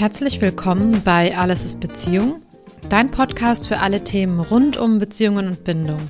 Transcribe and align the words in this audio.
Herzlich 0.00 0.40
willkommen 0.40 1.02
bei 1.04 1.36
Alles 1.36 1.66
ist 1.66 1.78
Beziehung, 1.78 2.40
dein 2.88 3.10
Podcast 3.10 3.68
für 3.68 3.80
alle 3.80 4.02
Themen 4.02 4.40
rund 4.40 4.78
um 4.78 4.98
Beziehungen 4.98 5.46
und 5.46 5.62
Bindung. 5.62 6.08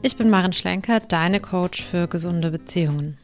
Ich 0.00 0.16
bin 0.16 0.30
Maren 0.30 0.54
Schlenker, 0.54 0.98
deine 0.98 1.38
Coach 1.38 1.82
für 1.82 2.08
gesunde 2.08 2.50
Beziehungen. 2.50 3.18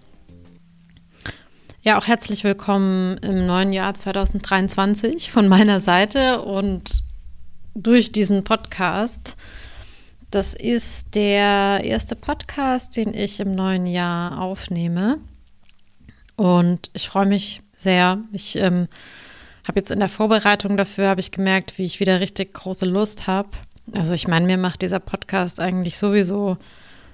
Ja, 1.81 1.97
auch 1.97 2.07
herzlich 2.07 2.45
willkommen 2.45 3.17
im 3.23 3.47
neuen 3.47 3.73
Jahr 3.73 3.95
2023 3.95 5.33
von 5.33 5.49
meiner 5.49 5.81
Seite 5.81 6.43
und 6.43 7.03
durch 7.75 8.13
diesen 8.13 8.45
Podcast. 8.45 9.39
Das 10.31 10.53
ist 10.53 11.15
der 11.15 11.81
erste 11.83 12.15
Podcast, 12.15 12.95
den 12.95 13.15
ich 13.15 13.41
im 13.41 13.55
neuen 13.55 13.87
Jahr 13.87 14.39
aufnehme. 14.39 15.17
Und 16.37 16.91
ich 16.93 17.09
freue 17.09 17.25
mich 17.25 17.63
sehr. 17.75 18.19
Ich 18.33 18.57
ähm, 18.57 18.89
habe 19.69 19.79
jetzt 19.79 19.91
in 19.91 20.01
der 20.01 20.09
Vorbereitung 20.09 20.77
dafür, 20.77 21.09
habe 21.09 21.21
ich 21.21 21.31
gemerkt, 21.31 21.79
wie 21.79 21.85
ich 21.85 22.01
wieder 22.01 22.21
richtig 22.21 22.55
große 22.55 22.87
Lust 22.87 23.27
habe. 23.27 23.51
Also 23.93 24.15
ich 24.15 24.27
meine, 24.27 24.47
mir 24.47 24.59
macht 24.59 24.83
dieser 24.83 24.99
Podcast 24.99 25.61
eigentlich 25.61 25.99
sowieso 25.99 26.57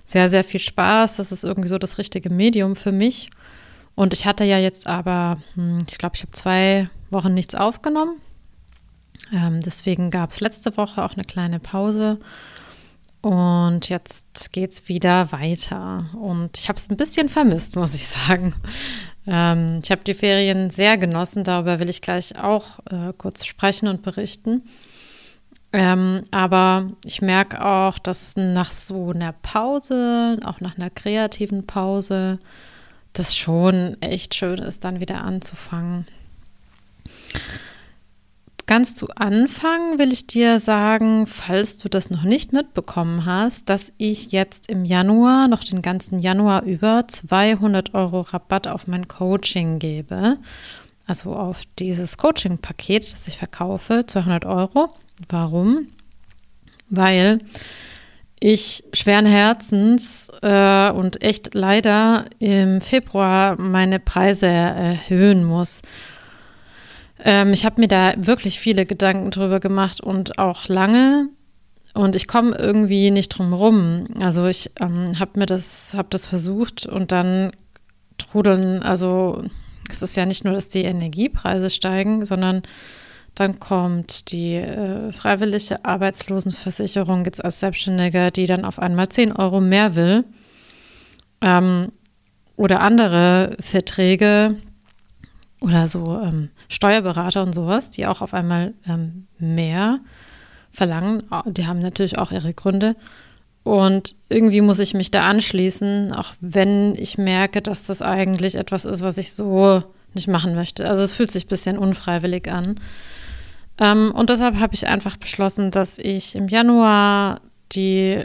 sehr, 0.07 0.29
sehr 0.29 0.45
viel 0.45 0.61
Spaß. 0.61 1.17
Das 1.17 1.33
ist 1.33 1.45
irgendwie 1.45 1.69
so 1.69 1.79
das 1.79 1.99
richtige 1.99 2.31
Medium 2.31 2.77
für 2.77 2.93
mich. 2.93 3.31
Und 3.95 4.13
ich 4.13 4.27
hatte 4.27 4.45
ja 4.45 4.59
jetzt 4.59 4.87
aber, 4.87 5.39
hm, 5.55 5.79
ich 5.89 5.99
glaube, 5.99 6.17
ich 6.17 6.23
habe 6.23 6.33
zwei 6.33 6.89
Wochen 7.11 7.35
nichts 7.35 7.55
aufgenommen. 7.55 8.21
Ähm, 9.33 9.61
deswegen 9.61 10.11
gab 10.11 10.31
es 10.31 10.41
letzte 10.41 10.77
Woche 10.77 11.05
auch 11.05 11.15
eine 11.15 11.25
kleine 11.25 11.61
Pause. 11.61 12.19
Und 13.21 13.89
jetzt 13.89 14.53
geht 14.53 14.73
es 14.73 14.89
wieder 14.89 15.33
weiter. 15.33 16.11
Und 16.21 16.59
ich 16.59 16.69
habe 16.69 16.77
es 16.77 16.91
ein 16.91 16.97
bisschen 16.97 17.29
vermisst, 17.29 17.77
muss 17.77 17.95
ich 17.95 18.07
sagen. 18.07 18.55
Ähm, 19.27 19.81
ich 19.83 19.91
habe 19.91 20.05
die 20.05 20.15
Ferien 20.15 20.71
sehr 20.71 20.99
genossen, 20.99 21.45
darüber 21.45 21.79
will 21.79 21.89
ich 21.89 22.03
gleich 22.03 22.39
auch 22.39 22.81
äh, 22.91 23.13
kurz 23.17 23.45
sprechen 23.45 23.89
und 23.89 24.03
berichten. 24.03 24.63
Ähm, 25.73 26.23
aber 26.31 26.93
ich 27.05 27.21
merke 27.21 27.65
auch, 27.65 27.99
dass 27.99 28.37
nach 28.37 28.71
so 28.71 29.11
einer 29.11 29.33
Pause, 29.33 30.39
auch 30.45 30.61
nach 30.61 30.77
einer 30.77 30.91
kreativen 30.91 31.67
Pause, 31.67 32.39
das 33.13 33.37
schon 33.37 33.97
echt 34.01 34.35
schön 34.35 34.59
ist, 34.59 34.85
dann 34.85 35.01
wieder 35.01 35.25
anzufangen. 35.25 36.07
Ganz 38.67 38.95
zu 38.95 39.09
Anfang 39.17 39.99
will 39.99 40.11
ich 40.13 40.27
dir 40.27 40.59
sagen, 40.59 41.27
falls 41.27 41.77
du 41.77 41.91
das 41.91 42.09
noch 42.09 42.23
nicht 42.23 42.55
mitbekommen 42.55 43.27
hast, 43.27 43.69
dass 43.69 43.93
ich 43.99 44.33
jetzt 44.33 44.71
im 44.71 44.87
Januar, 44.87 45.49
noch 45.49 45.63
den 45.65 45.83
ganzen 45.83 46.19
Januar 46.19 46.63
über, 46.63 47.07
200 47.07 47.93
Euro 47.93 48.23
Rabatt 48.23 48.67
auf 48.67 48.87
mein 48.87 49.07
Coaching 49.07 49.79
gebe. 49.79 50.39
Also 51.07 51.35
auf 51.37 51.65
dieses 51.79 52.17
Coaching-Paket, 52.17 53.13
das 53.13 53.29
ich 53.29 53.37
verkaufe, 53.37 54.05
200 54.07 54.47
Euro. 54.47 54.95
Warum? 55.29 55.89
Weil 56.89 57.41
ich 58.41 58.85
schweren 58.95 59.27
Herzens 59.27 60.29
äh, 60.43 60.91
und 60.91 61.23
echt 61.23 61.55
leider 61.55 62.25
im 62.39 62.81
Februar 62.81 63.61
meine 63.61 64.01
Preise 64.01 64.47
erhöhen 64.47 65.45
muss. 65.45 65.83
Ähm, 67.23 67.53
ich 67.53 67.65
habe 67.65 67.81
mir 67.81 67.89
da 67.89 68.15
wirklich 68.17 68.59
viele 68.59 68.87
Gedanken 68.87 69.31
drüber 69.31 69.61
gemacht 69.61 70.01
und 70.01 70.39
auch 70.39 70.69
lange. 70.69 71.29
Und 71.95 72.17
ich 72.17 72.27
komme 72.27 72.57
irgendwie 72.57 73.11
nicht 73.11 73.29
drum 73.29 73.53
rum. 73.53 74.07
Also 74.19 74.47
ich 74.47 74.71
ähm, 74.81 75.19
habe 75.19 75.39
mir 75.39 75.47
das, 75.47 75.95
habe 75.95 76.09
das 76.11 76.27
versucht 76.27 76.87
und 76.87 77.13
dann 77.13 77.53
trudeln, 78.19 78.83
also 78.83 79.45
es 79.91 80.03
ist 80.03 80.17
ja 80.17 80.27
nicht 80.27 80.45
nur, 80.45 80.55
dass 80.55 80.69
die 80.69 80.83
Energiepreise 80.83 81.71
steigen, 81.71 82.27
sondern 82.27 82.63
dann 83.35 83.59
kommt 83.61 84.33
die 84.33 84.55
äh, 84.55 85.13
freiwillige 85.13 85.85
Arbeitslosenversicherung 85.85 87.25
jetzt 87.25 87.45
als 87.45 87.61
Selbstständiger, 87.61 88.31
die 88.31 88.47
dann 88.47 88.65
auf 88.65 88.79
einmal 88.79 89.09
10 89.09 89.33
Euro 89.33 89.61
mehr 89.61 89.95
will. 89.95 90.25
Ähm, 91.41 91.93
oder 92.57 92.81
andere 92.81 93.57
Verträge 93.61 94.57
oder 95.65 95.89
so 95.89 96.21
ähm, 96.21 96.51
Steuerberater 96.69 97.43
und 97.43 97.55
sowas, 97.55 97.91
die 97.91 98.07
auch 98.07 98.21
auf 98.21 98.35
einmal 98.35 98.75
ähm, 98.87 99.27
mehr 99.39 100.01
verlangen. 100.71 101.23
Die 101.47 101.67
haben 101.67 101.81
natürlich 101.81 102.19
auch 102.19 102.33
ihre 102.33 102.53
Gründe. 102.53 102.97
Und 103.63 104.15
irgendwie 104.29 104.61
muss 104.61 104.79
ich 104.79 104.93
mich 104.93 105.11
da 105.11 105.27
anschließen, 105.27 106.13
auch 106.13 106.35
wenn 106.41 106.95
ich 106.97 107.17
merke, 107.17 107.63
dass 107.63 107.87
das 107.87 108.03
eigentlich 108.03 108.57
etwas 108.57 108.85
ist, 108.85 109.03
was 109.03 109.17
ich 109.17 109.33
so 109.33 109.83
nicht 110.13 110.29
machen 110.29 110.55
möchte. 110.55 110.87
Also 110.89 111.03
es 111.03 111.13
fühlt 111.13 111.31
sich 111.31 111.47
ein 111.47 111.49
bisschen 111.49 111.79
unfreiwillig 111.79 112.51
an. 112.53 112.79
Ähm, 113.79 114.13
und 114.15 114.29
deshalb 114.29 114.61
habe 114.61 114.75
ich 114.75 114.87
einfach 114.87 115.17
beschlossen, 115.17 115.71
dass 115.71 115.99
ich 115.99 116.37
im 116.37 116.49
Januar 116.49 117.41
die 117.73 118.25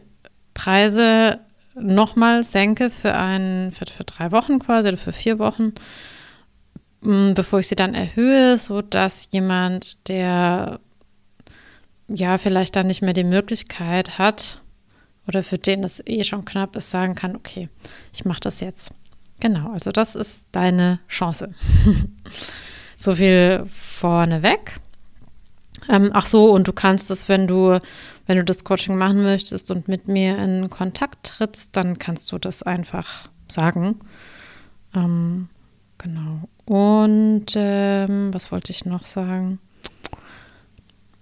Preise 0.53 1.39
nochmal 1.79 2.43
senke 2.43 2.89
für, 2.89 3.13
ein, 3.13 3.71
für, 3.71 3.85
für 3.85 4.03
drei 4.03 4.33
Wochen 4.33 4.59
quasi 4.59 4.89
oder 4.89 4.97
für 4.97 5.13
vier 5.13 5.39
Wochen, 5.39 5.73
bevor 7.01 7.59
ich 7.59 7.67
sie 7.67 7.75
dann 7.75 7.93
erhöhe, 7.93 8.57
sodass 8.57 9.29
jemand, 9.31 10.07
der 10.09 10.79
ja 12.07 12.37
vielleicht 12.37 12.75
dann 12.75 12.87
nicht 12.87 13.01
mehr 13.01 13.13
die 13.13 13.23
Möglichkeit 13.23 14.17
hat 14.17 14.61
oder 15.27 15.43
für 15.43 15.57
den 15.57 15.83
es 15.83 16.01
eh 16.05 16.23
schon 16.23 16.43
knapp 16.43 16.75
ist, 16.75 16.89
sagen 16.89 17.15
kann, 17.15 17.35
okay, 17.35 17.69
ich 18.13 18.25
mache 18.25 18.39
das 18.41 18.59
jetzt. 18.59 18.91
Genau, 19.39 19.71
also 19.71 19.91
das 19.91 20.15
ist 20.15 20.47
deine 20.51 20.99
Chance. 21.07 21.53
so 22.97 23.15
viel 23.15 23.65
vorneweg. 23.71 24.77
Ähm, 25.87 26.09
ach 26.13 26.25
so, 26.25 26.51
und 26.51 26.67
du 26.67 26.73
kannst 26.73 27.09
das, 27.09 27.29
wenn 27.29 27.47
du, 27.47 27.79
wenn 28.25 28.37
du 28.37 28.43
das 28.43 28.63
Coaching 28.65 28.97
machen 28.97 29.23
möchtest 29.23 29.71
und 29.71 29.87
mit 29.87 30.07
mir 30.07 30.37
in 30.37 30.69
Kontakt 30.69 31.37
trittst, 31.37 31.75
dann 31.77 31.99
kannst 31.99 32.31
du 32.31 32.37
das 32.37 32.63
einfach 32.63 33.29
sagen. 33.47 33.99
Ähm, 34.93 35.47
genau. 35.99 36.49
Und 36.65 37.53
ähm, 37.55 38.33
was 38.33 38.51
wollte 38.51 38.71
ich 38.71 38.85
noch 38.85 39.05
sagen? 39.05 39.59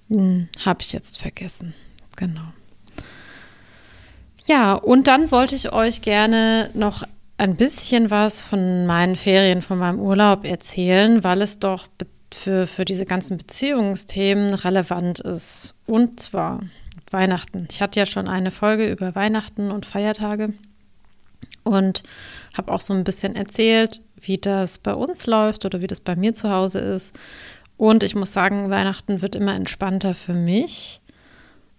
Hm, 0.09 0.47
Habe 0.63 0.81
ich 0.81 0.93
jetzt 0.93 1.19
vergessen. 1.19 1.73
Genau. 2.15 2.43
Ja, 4.45 4.73
und 4.73 5.07
dann 5.07 5.29
wollte 5.31 5.55
ich 5.55 5.73
euch 5.73 6.01
gerne 6.01 6.69
noch 6.73 7.03
ein 7.37 7.55
bisschen 7.55 8.09
was 8.09 8.43
von 8.43 8.85
meinen 8.85 9.17
Ferien, 9.17 9.61
von 9.61 9.77
meinem 9.77 9.99
Urlaub 9.99 10.45
erzählen, 10.45 11.23
weil 11.23 11.41
es 11.41 11.59
doch 11.59 11.87
für, 12.33 12.65
für 12.65 12.85
diese 12.85 13.05
ganzen 13.05 13.37
Beziehungsthemen 13.37 14.53
relevant 14.53 15.19
ist. 15.19 15.75
Und 15.85 16.19
zwar 16.19 16.61
Weihnachten. 17.11 17.67
Ich 17.69 17.81
hatte 17.81 17.99
ja 17.99 18.05
schon 18.05 18.27
eine 18.27 18.51
Folge 18.51 18.89
über 18.89 19.15
Weihnachten 19.15 19.71
und 19.71 19.85
Feiertage 19.85 20.53
und 21.63 22.03
habe 22.55 22.71
auch 22.71 22.81
so 22.81 22.93
ein 22.93 23.03
bisschen 23.03 23.35
erzählt, 23.35 24.01
wie 24.21 24.37
das 24.37 24.77
bei 24.77 24.93
uns 24.93 25.25
läuft 25.25 25.65
oder 25.65 25.81
wie 25.81 25.87
das 25.87 25.99
bei 25.99 26.15
mir 26.15 26.33
zu 26.33 26.51
Hause 26.51 26.79
ist. 26.79 27.13
Und 27.77 28.03
ich 28.03 28.15
muss 28.15 28.33
sagen, 28.33 28.69
Weihnachten 28.69 29.21
wird 29.21 29.35
immer 29.35 29.53
entspannter 29.53 30.15
für 30.15 30.33
mich, 30.33 31.01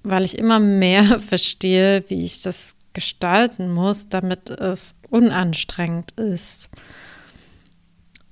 weil 0.02 0.24
ich 0.24 0.38
immer 0.38 0.60
mehr 0.60 1.18
verstehe, 1.18 2.04
wie 2.08 2.24
ich 2.24 2.42
das 2.42 2.76
gestalten 2.92 3.70
muss, 3.72 4.08
damit 4.08 4.50
es 4.50 4.94
unanstrengend 5.10 6.12
ist. 6.12 6.68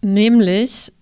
Nämlich 0.03 0.93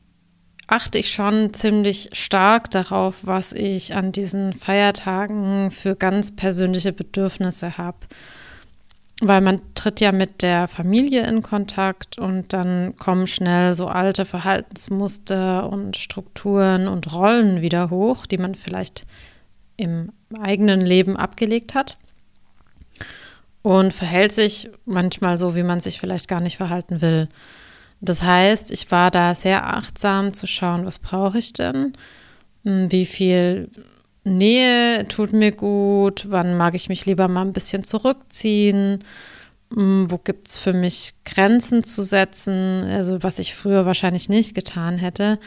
achte 0.66 0.98
ich 0.98 1.12
schon 1.12 1.52
ziemlich 1.52 2.10
stark 2.12 2.70
darauf, 2.70 3.16
was 3.22 3.52
ich 3.52 3.94
an 3.94 4.12
diesen 4.12 4.54
Feiertagen 4.54 5.70
für 5.70 5.94
ganz 5.94 6.34
persönliche 6.34 6.92
Bedürfnisse 6.92 7.76
habe. 7.76 7.98
Weil 9.20 9.40
man 9.40 9.60
tritt 9.74 10.00
ja 10.00 10.10
mit 10.10 10.42
der 10.42 10.66
Familie 10.66 11.26
in 11.26 11.42
Kontakt 11.42 12.18
und 12.18 12.52
dann 12.52 12.96
kommen 12.96 13.26
schnell 13.28 13.74
so 13.74 13.86
alte 13.86 14.24
Verhaltensmuster 14.24 15.68
und 15.70 15.96
Strukturen 15.96 16.88
und 16.88 17.12
Rollen 17.14 17.60
wieder 17.60 17.90
hoch, 17.90 18.26
die 18.26 18.38
man 18.38 18.54
vielleicht 18.56 19.04
im 19.76 20.12
eigenen 20.40 20.80
Leben 20.80 21.16
abgelegt 21.16 21.74
hat 21.74 21.96
und 23.62 23.94
verhält 23.94 24.32
sich 24.32 24.68
manchmal 24.84 25.38
so, 25.38 25.56
wie 25.56 25.62
man 25.62 25.80
sich 25.80 25.98
vielleicht 25.98 26.28
gar 26.28 26.40
nicht 26.40 26.58
verhalten 26.58 27.00
will. 27.00 27.28
Das 28.00 28.22
heißt, 28.22 28.70
ich 28.70 28.90
war 28.90 29.10
da 29.10 29.34
sehr 29.34 29.66
achtsam 29.66 30.34
zu 30.34 30.46
schauen, 30.46 30.86
was 30.86 30.98
brauche 30.98 31.38
ich 31.38 31.54
denn? 31.54 31.94
Hm, 32.64 32.92
wie 32.92 33.06
viel 33.06 33.70
Nähe 34.24 35.06
tut 35.08 35.32
mir 35.32 35.52
gut? 35.52 36.26
Wann 36.30 36.56
mag 36.56 36.74
ich 36.74 36.88
mich 36.88 37.06
lieber 37.06 37.28
mal 37.28 37.42
ein 37.42 37.52
bisschen 37.52 37.84
zurückziehen? 37.84 39.04
Hm, 39.72 40.10
wo 40.10 40.18
gibt 40.18 40.48
es 40.48 40.56
für 40.56 40.72
mich 40.72 41.14
Grenzen 41.24 41.84
zu 41.84 42.02
setzen? 42.02 42.84
Also, 42.84 43.22
was 43.22 43.38
ich 43.38 43.54
früher 43.54 43.86
wahrscheinlich 43.86 44.28
nicht 44.28 44.54
getan 44.54 44.96
hätte. 44.96 45.38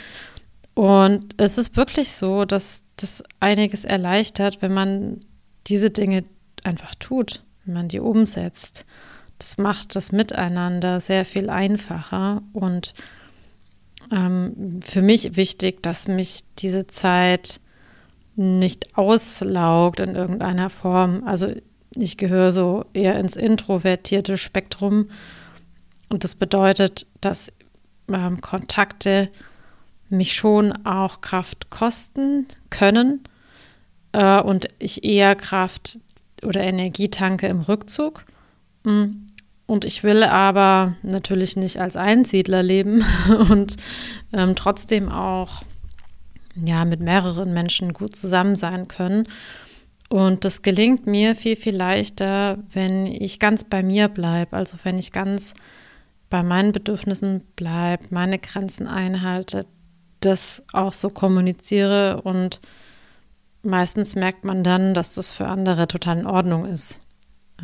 Und 0.76 1.34
es 1.38 1.58
ist 1.58 1.76
wirklich 1.76 2.12
so, 2.12 2.46
dass 2.46 2.84
das 2.98 3.24
einiges 3.40 3.84
erleichtert, 3.84 4.62
wenn 4.62 4.74
man 4.74 5.22
diese 5.66 5.90
Dinge 5.90 6.24
einfach 6.64 6.94
tut, 6.96 7.44
wenn 7.66 7.74
man 7.74 7.88
die 7.88 8.00
umsetzt. 8.00 8.86
Das 9.40 9.58
macht 9.58 9.96
das 9.96 10.12
Miteinander 10.12 11.02
sehr 11.02 11.26
viel 11.26 11.50
einfacher 11.50 12.44
und 12.54 12.94
ähm, 14.12 14.80
für 14.84 15.02
mich 15.02 15.36
wichtig, 15.36 15.82
dass 15.84 16.08
mich 16.08 16.44
diese 16.60 16.88
Zeit 16.88 17.60
nicht 18.38 18.98
auslaugt 18.98 20.00
in 20.00 20.16
irgendeiner 20.16 20.70
Form. 20.70 21.24
Also 21.26 21.52
ich 21.96 22.18
gehöre 22.18 22.52
so 22.52 22.86
eher 22.94 23.20
ins 23.20 23.36
introvertierte 23.36 24.38
Spektrum. 24.38 25.10
Und 26.10 26.24
das 26.24 26.36
bedeutet, 26.36 27.08
dass 27.20 27.52
ähm, 28.10 28.40
Kontakte 28.40 29.30
mich 30.10 30.36
schon 30.36 30.72
auch 30.86 31.22
Kraft 31.22 31.70
kosten 31.70 32.48
können 32.70 33.24
äh, 34.14 34.42
und 34.42 34.68
ich 34.80 35.04
eher 35.04 35.36
Kraft 35.36 36.00
oder 36.44 36.62
Energie 36.62 37.10
tanke 37.10 37.48
im 37.48 37.62
Rückzug. 37.62 38.24
Mm. 38.84 39.24
Und 39.66 39.84
ich 39.84 40.02
will 40.04 40.24
aber 40.24 40.96
natürlich 41.04 41.58
nicht 41.58 41.82
als 41.82 41.98
Einsiedler 41.98 42.64
leben 42.64 43.04
und 43.50 43.76
ähm, 44.32 44.56
trotzdem 44.56 45.10
auch 45.10 45.64
ja, 46.66 46.86
mit 46.86 47.00
mehreren 47.00 47.54
Menschen 47.54 47.94
gut 47.94 48.16
zusammen 48.16 48.56
sein 48.56 48.88
können. 48.88 49.28
Und 50.10 50.46
das 50.46 50.62
gelingt 50.62 51.06
mir 51.06 51.36
viel, 51.36 51.56
viel 51.56 51.76
leichter, 51.76 52.60
wenn 52.72 53.08
ich 53.08 53.40
ganz 53.40 53.66
bei 53.66 53.84
mir 53.84 54.08
bleibe, 54.08 54.56
also 54.56 54.78
wenn 54.84 54.98
ich 54.98 55.12
ganz 55.12 55.54
bei 56.30 56.44
meinen 56.44 56.72
Bedürfnissen 56.72 57.42
bleibe, 57.56 58.06
meine 58.10 58.40
Grenzen 58.40 58.88
einhalte, 58.88 59.66
das 60.22 60.64
auch 60.74 60.94
so 60.94 61.10
kommuniziere 61.10 62.22
und 62.22 62.62
meistens 63.64 64.16
merkt 64.16 64.44
man 64.44 64.64
dann, 64.64 64.94
dass 64.94 65.16
das 65.16 65.32
für 65.32 65.48
andere 65.48 65.88
total 65.88 66.20
in 66.20 66.26
Ordnung 66.26 66.66
ist. 66.66 67.00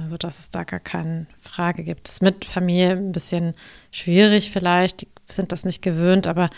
Also, 0.01 0.17
dass 0.17 0.39
es 0.39 0.49
da 0.49 0.63
gar 0.63 0.79
keine 0.79 1.27
Frage 1.39 1.83
gibt. 1.83 2.07
Das 2.07 2.15
ist 2.15 2.21
mit 2.23 2.45
Familie 2.45 2.91
ein 2.91 3.11
bisschen 3.11 3.53
schwierig 3.91 4.51
vielleicht, 4.51 5.01
die 5.01 5.07
sind 5.29 5.51
das 5.51 5.65
nicht 5.65 5.81
gewöhnt, 5.81 6.25
aber 6.25 6.49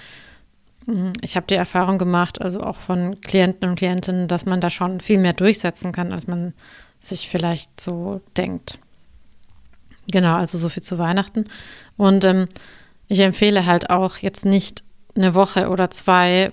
ich 1.21 1.35
habe 1.35 1.47
die 1.47 1.55
Erfahrung 1.55 1.97
gemacht, 1.97 2.41
also 2.41 2.61
auch 2.61 2.77
von 2.77 3.19
Klienten 3.21 3.67
und 3.67 3.75
Klientinnen, 3.75 4.27
dass 4.27 4.45
man 4.45 4.61
da 4.61 4.69
schon 4.69 4.99
viel 4.99 5.17
mehr 5.17 5.33
durchsetzen 5.33 5.91
kann, 5.91 6.11
als 6.11 6.27
man 6.27 6.53
sich 6.99 7.27
vielleicht 7.27 7.81
so 7.81 8.21
denkt. 8.37 8.77
Genau, 10.11 10.35
also 10.35 10.57
so 10.57 10.69
viel 10.69 10.83
zu 10.83 10.99
Weihnachten. 10.99 11.45
Und 11.97 12.23
ähm, 12.23 12.47
ich 13.07 13.19
empfehle 13.19 13.65
halt 13.65 13.89
auch 13.89 14.17
jetzt 14.17 14.45
nicht 14.45 14.83
eine 15.15 15.33
Woche 15.33 15.69
oder 15.69 15.89
zwei 15.89 16.51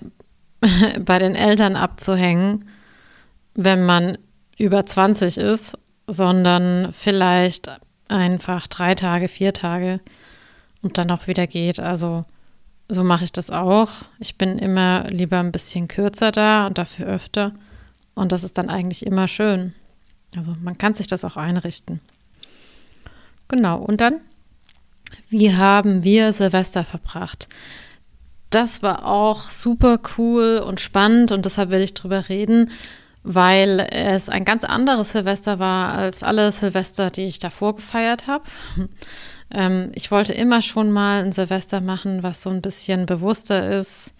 bei 0.99 1.19
den 1.19 1.35
Eltern 1.35 1.75
abzuhängen, 1.75 2.65
wenn 3.53 3.85
man 3.85 4.17
über 4.57 4.85
20 4.85 5.37
ist, 5.37 5.77
sondern 6.07 6.91
vielleicht 6.91 7.69
einfach 8.07 8.67
drei 8.67 8.95
Tage, 8.95 9.27
vier 9.27 9.53
Tage 9.53 9.99
und 10.81 10.97
dann 10.97 11.11
auch 11.11 11.27
wieder 11.27 11.45
geht. 11.45 11.79
Also 11.79 12.25
so 12.89 13.03
mache 13.03 13.23
ich 13.23 13.31
das 13.31 13.49
auch. 13.49 13.89
Ich 14.19 14.37
bin 14.37 14.57
immer 14.57 15.05
lieber 15.09 15.39
ein 15.39 15.51
bisschen 15.51 15.87
kürzer 15.87 16.31
da 16.31 16.67
und 16.67 16.77
dafür 16.77 17.07
öfter. 17.07 17.53
Und 18.15 18.31
das 18.31 18.43
ist 18.43 18.57
dann 18.57 18.69
eigentlich 18.69 19.05
immer 19.05 19.27
schön. 19.27 19.73
Also 20.35 20.55
man 20.61 20.77
kann 20.77 20.93
sich 20.93 21.07
das 21.07 21.25
auch 21.25 21.37
einrichten. 21.37 21.99
Genau, 23.47 23.79
und 23.79 24.01
dann, 24.01 24.21
wie 25.29 25.55
haben 25.55 26.03
wir 26.03 26.33
Silvester 26.33 26.83
verbracht? 26.83 27.47
Das 28.49 28.83
war 28.83 29.05
auch 29.05 29.49
super 29.49 29.99
cool 30.17 30.63
und 30.65 30.79
spannend 30.79 31.31
und 31.31 31.45
deshalb 31.45 31.71
will 31.71 31.81
ich 31.81 31.93
drüber 31.93 32.29
reden, 32.29 32.71
weil 33.23 33.79
es 33.91 34.29
ein 34.29 34.45
ganz 34.45 34.63
anderes 34.63 35.11
Silvester 35.11 35.57
war 35.57 35.93
als 35.93 36.23
alle 36.23 36.51
Silvester, 36.51 37.09
die 37.09 37.25
ich 37.25 37.39
davor 37.39 37.75
gefeiert 37.75 38.27
habe. 38.27 38.43
Ähm, 39.53 39.91
ich 39.93 40.11
wollte 40.11 40.33
immer 40.33 40.61
schon 40.61 40.91
mal 40.91 41.23
ein 41.23 41.31
Silvester 41.31 41.79
machen, 41.79 42.23
was 42.23 42.41
so 42.41 42.49
ein 42.49 42.61
bisschen 42.61 43.05
bewusster 43.05 43.77
ist, 43.79 44.13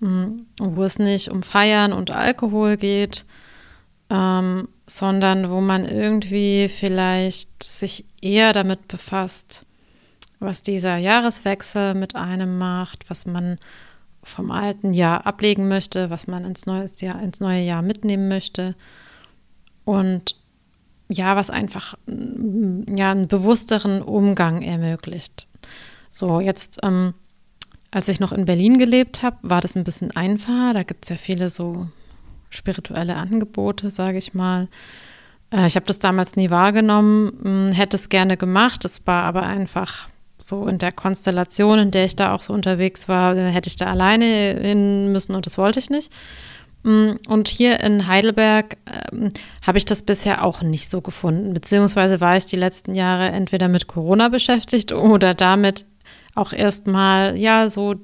mm, 0.00 0.42
wo 0.58 0.84
es 0.84 0.98
nicht 0.98 1.30
um 1.30 1.42
Feiern 1.42 1.92
und 1.92 2.10
Alkohol 2.10 2.76
geht, 2.76 3.24
ähm, 4.10 4.68
sondern 4.86 5.50
wo 5.50 5.60
man 5.60 5.86
irgendwie 5.86 6.68
vielleicht 6.68 7.62
sich 7.62 8.04
eher 8.20 8.52
damit 8.52 8.86
befasst, 8.86 9.64
was 10.40 10.62
dieser 10.62 10.96
Jahreswechsel 10.98 11.94
mit 11.94 12.16
einem 12.16 12.58
macht, 12.58 13.08
was 13.08 13.26
man 13.26 13.58
vom 14.22 14.50
alten 14.50 14.92
Jahr 14.92 15.26
ablegen 15.26 15.68
möchte, 15.68 16.10
was 16.10 16.26
man 16.26 16.44
ins, 16.44 16.66
neues 16.66 17.00
Jahr, 17.00 17.22
ins 17.22 17.40
neue 17.40 17.62
Jahr 17.62 17.82
mitnehmen 17.82 18.28
möchte. 18.28 18.74
Und 19.84 20.36
ja, 21.10 21.36
was 21.36 21.50
einfach 21.50 21.94
mm, 22.06 22.94
ja, 22.96 23.10
einen 23.10 23.28
bewussteren 23.28 24.00
Umgang 24.00 24.62
ermöglicht. 24.62 25.48
So, 26.08 26.40
jetzt, 26.40 26.78
ähm, 26.82 27.14
als 27.90 28.08
ich 28.08 28.20
noch 28.20 28.32
in 28.32 28.44
Berlin 28.44 28.78
gelebt 28.78 29.22
habe, 29.22 29.36
war 29.42 29.60
das 29.60 29.76
ein 29.76 29.84
bisschen 29.84 30.12
einfacher. 30.12 30.72
Da 30.72 30.82
gibt 30.84 31.04
es 31.04 31.08
ja 31.10 31.16
viele 31.16 31.50
so 31.50 31.88
spirituelle 32.48 33.16
Angebote, 33.16 33.90
sage 33.90 34.18
ich 34.18 34.34
mal. 34.34 34.68
Äh, 35.52 35.66
ich 35.66 35.76
habe 35.76 35.86
das 35.86 35.98
damals 35.98 36.36
nie 36.36 36.50
wahrgenommen, 36.50 37.68
mm, 37.68 37.72
hätte 37.72 37.96
es 37.96 38.08
gerne 38.08 38.36
gemacht. 38.36 38.84
Es 38.84 39.06
war 39.06 39.24
aber 39.24 39.42
einfach 39.42 40.08
so 40.38 40.66
in 40.66 40.78
der 40.78 40.92
Konstellation, 40.92 41.78
in 41.78 41.90
der 41.90 42.04
ich 42.04 42.16
da 42.16 42.34
auch 42.34 42.42
so 42.42 42.52
unterwegs 42.52 43.08
war, 43.08 43.36
hätte 43.36 43.68
ich 43.68 43.76
da 43.76 43.86
alleine 43.86 44.24
hin 44.24 45.12
müssen 45.12 45.34
und 45.34 45.44
das 45.46 45.58
wollte 45.58 45.78
ich 45.78 45.90
nicht. 45.90 46.10
Mm, 46.82 47.12
und 47.28 47.48
hier 47.48 47.80
in 47.80 48.06
Heidelberg 48.06 48.76
ähm, 49.12 49.30
habe 49.66 49.78
ich 49.78 49.84
das 49.84 50.02
bisher 50.02 50.44
auch 50.44 50.62
nicht 50.62 50.88
so 50.88 51.00
gefunden, 51.00 51.52
beziehungsweise 51.52 52.20
war 52.20 52.36
ich 52.36 52.46
die 52.46 52.56
letzten 52.56 52.94
Jahre 52.94 53.28
entweder 53.30 53.68
mit 53.68 53.86
Corona 53.86 54.28
beschäftigt 54.28 54.92
oder 54.92 55.34
damit 55.34 55.84
auch 56.34 56.52
erstmal, 56.52 57.36
ja, 57.36 57.68
so 57.68 57.96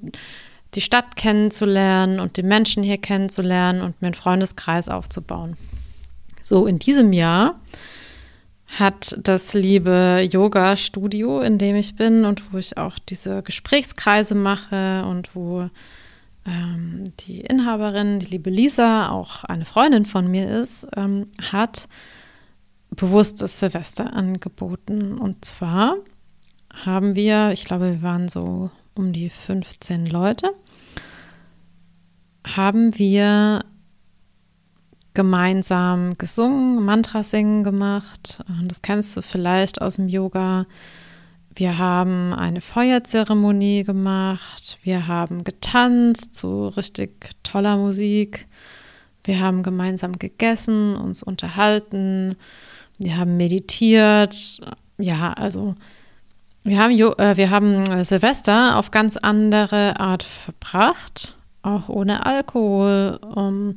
die 0.74 0.80
Stadt 0.80 1.16
kennenzulernen 1.16 2.20
und 2.20 2.36
die 2.36 2.42
Menschen 2.42 2.82
hier 2.82 2.98
kennenzulernen 2.98 3.80
und 3.80 4.00
mir 4.02 4.08
einen 4.08 4.14
Freundeskreis 4.14 4.88
aufzubauen. 4.88 5.56
So, 6.42 6.66
in 6.66 6.78
diesem 6.78 7.12
Jahr 7.12 7.58
hat 8.66 9.16
das 9.22 9.54
liebe 9.54 10.28
Yoga-Studio, 10.30 11.40
in 11.40 11.56
dem 11.56 11.76
ich 11.76 11.96
bin 11.96 12.24
und 12.24 12.52
wo 12.52 12.58
ich 12.58 12.76
auch 12.76 12.98
diese 13.08 13.42
Gesprächskreise 13.42 14.34
mache 14.34 15.04
und 15.06 15.34
wo 15.34 15.70
ähm, 16.46 17.04
die 17.20 17.40
Inhaberin, 17.40 18.20
die 18.20 18.26
liebe 18.26 18.50
Lisa, 18.50 19.10
auch 19.10 19.44
eine 19.44 19.64
Freundin 19.64 20.06
von 20.06 20.30
mir 20.30 20.48
ist, 20.48 20.86
ähm, 20.96 21.28
hat 21.50 21.88
bewusstes 22.90 23.58
Silvester 23.58 24.12
angeboten. 24.12 25.18
Und 25.18 25.44
zwar 25.44 25.96
haben 26.72 27.14
wir, 27.14 27.50
ich 27.52 27.64
glaube, 27.64 27.94
wir 27.94 28.02
waren 28.02 28.28
so 28.28 28.70
um 28.94 29.12
die 29.12 29.30
15 29.30 30.06
Leute, 30.06 30.50
haben 32.46 32.96
wir 32.98 33.64
gemeinsam 35.14 36.16
gesungen, 36.18 36.84
Mantra 36.84 37.22
singen 37.22 37.64
gemacht. 37.64 38.44
Das 38.64 38.82
kennst 38.82 39.16
du 39.16 39.22
vielleicht 39.22 39.80
aus 39.80 39.96
dem 39.96 40.08
Yoga. 40.08 40.66
Wir 41.56 41.78
haben 41.78 42.34
eine 42.34 42.60
Feuerzeremonie 42.60 43.82
gemacht. 43.82 44.78
Wir 44.82 45.06
haben 45.06 45.42
getanzt 45.42 46.34
zu 46.34 46.68
richtig 46.68 47.30
toller 47.42 47.78
Musik. 47.78 48.46
Wir 49.24 49.40
haben 49.40 49.62
gemeinsam 49.62 50.18
gegessen, 50.18 50.96
uns 50.96 51.22
unterhalten. 51.22 52.36
Wir 52.98 53.16
haben 53.16 53.38
meditiert. 53.38 54.60
Ja, 54.98 55.32
also 55.32 55.74
wir 56.62 56.78
haben, 56.78 56.92
äh, 56.92 57.36
wir 57.38 57.48
haben 57.48 58.04
Silvester 58.04 58.76
auf 58.76 58.90
ganz 58.90 59.16
andere 59.16 59.98
Art 59.98 60.24
verbracht, 60.24 61.38
auch 61.62 61.88
ohne 61.88 62.26
Alkohol. 62.26 63.18
Um, 63.34 63.74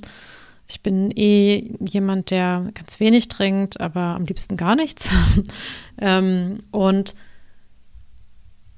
ich 0.67 0.81
bin 0.81 1.11
eh 1.15 1.73
jemand, 1.79 2.31
der 2.31 2.71
ganz 2.73 2.99
wenig 2.99 3.29
trinkt, 3.29 3.79
aber 3.79 4.01
am 4.01 4.25
liebsten 4.25 4.57
gar 4.57 4.75
nichts. 4.75 5.09
ähm, 6.01 6.59
und 6.71 7.15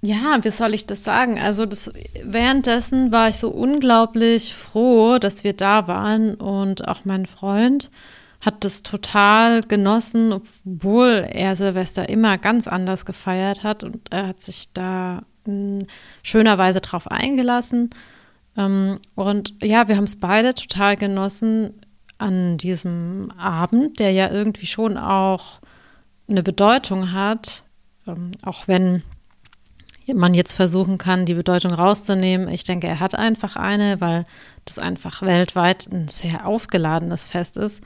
ja, 0.01 0.39
wie 0.43 0.49
soll 0.49 0.73
ich 0.73 0.87
das 0.87 1.03
sagen? 1.03 1.39
Also 1.39 1.65
das, 1.65 1.91
währenddessen 2.23 3.11
war 3.11 3.29
ich 3.29 3.37
so 3.37 3.49
unglaublich 3.49 4.53
froh, 4.55 5.19
dass 5.19 5.43
wir 5.43 5.53
da 5.53 5.87
waren 5.87 6.33
und 6.35 6.87
auch 6.87 7.05
mein 7.05 7.27
Freund 7.27 7.91
hat 8.41 8.63
das 8.63 8.81
total 8.81 9.61
genossen, 9.61 10.33
obwohl 10.33 11.27
er 11.29 11.55
Silvester 11.55 12.09
immer 12.09 12.39
ganz 12.39 12.67
anders 12.67 13.05
gefeiert 13.05 13.63
hat 13.63 13.83
und 13.83 13.99
er 14.09 14.27
hat 14.27 14.41
sich 14.41 14.73
da 14.73 15.21
in 15.45 15.85
schöner 16.23 16.57
Weise 16.57 16.81
drauf 16.81 17.09
eingelassen. 17.09 17.91
Ähm, 18.57 18.99
und 19.13 19.53
ja, 19.61 19.87
wir 19.87 19.97
haben 19.97 20.05
es 20.05 20.19
beide 20.19 20.55
total 20.55 20.97
genossen 20.97 21.79
an 22.17 22.57
diesem 22.57 23.31
Abend, 23.37 23.99
der 23.99 24.11
ja 24.11 24.31
irgendwie 24.31 24.65
schon 24.65 24.97
auch 24.97 25.59
eine 26.27 26.41
Bedeutung 26.41 27.11
hat, 27.11 27.63
ähm, 28.07 28.31
auch 28.41 28.67
wenn 28.67 29.03
man 30.13 30.33
jetzt 30.33 30.53
versuchen 30.53 30.97
kann, 30.97 31.25
die 31.25 31.33
Bedeutung 31.33 31.73
rauszunehmen. 31.73 32.49
Ich 32.49 32.63
denke, 32.63 32.87
er 32.87 32.99
hat 32.99 33.15
einfach 33.15 33.55
eine, 33.55 34.01
weil 34.01 34.25
das 34.65 34.79
einfach 34.79 35.21
weltweit 35.21 35.87
ein 35.91 36.07
sehr 36.07 36.45
aufgeladenes 36.45 37.23
Fest 37.25 37.57
ist. 37.57 37.81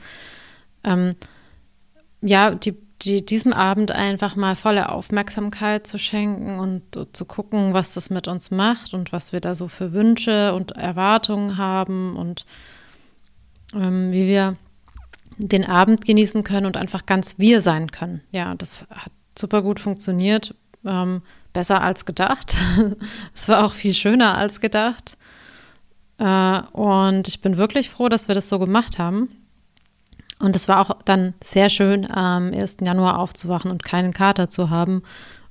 Ähm, 0.84 1.14
ja, 2.22 2.54
die 2.54 2.74
die, 3.02 3.24
diesem 3.24 3.52
Abend 3.52 3.90
einfach 3.90 4.36
mal 4.36 4.56
volle 4.56 4.88
Aufmerksamkeit 4.88 5.86
zu 5.86 5.98
schenken 5.98 6.58
und 6.58 6.82
zu 7.12 7.24
gucken, 7.24 7.74
was 7.74 7.94
das 7.94 8.10
mit 8.10 8.26
uns 8.26 8.50
macht 8.50 8.94
und 8.94 9.12
was 9.12 9.32
wir 9.32 9.40
da 9.40 9.54
so 9.54 9.68
für 9.68 9.92
Wünsche 9.92 10.54
und 10.54 10.72
Erwartungen 10.72 11.58
haben 11.58 12.16
und 12.16 12.46
ähm, 13.74 14.12
wie 14.12 14.26
wir 14.26 14.56
den 15.38 15.66
Abend 15.66 16.06
genießen 16.06 16.44
können 16.44 16.66
und 16.66 16.78
einfach 16.78 17.04
ganz 17.04 17.38
wir 17.38 17.60
sein 17.60 17.90
können. 17.90 18.22
Ja, 18.30 18.54
das 18.54 18.86
hat 18.88 19.12
super 19.38 19.60
gut 19.60 19.78
funktioniert. 19.78 20.54
Ähm, 20.84 21.20
besser 21.56 21.80
als 21.80 22.04
gedacht. 22.04 22.54
es 23.34 23.48
war 23.48 23.64
auch 23.64 23.72
viel 23.72 23.94
schöner 23.94 24.36
als 24.36 24.60
gedacht. 24.60 25.16
Äh, 26.18 26.60
und 26.72 27.28
ich 27.28 27.40
bin 27.40 27.56
wirklich 27.56 27.88
froh, 27.88 28.10
dass 28.10 28.28
wir 28.28 28.34
das 28.34 28.50
so 28.50 28.58
gemacht 28.58 28.98
haben. 28.98 29.30
Und 30.38 30.54
es 30.54 30.68
war 30.68 30.82
auch 30.82 30.98
dann 31.06 31.32
sehr 31.42 31.70
schön, 31.70 32.10
am 32.10 32.52
1. 32.52 32.76
Januar 32.82 33.18
aufzuwachen 33.18 33.70
und 33.70 33.84
keinen 33.84 34.12
Kater 34.12 34.50
zu 34.50 34.68
haben 34.68 35.02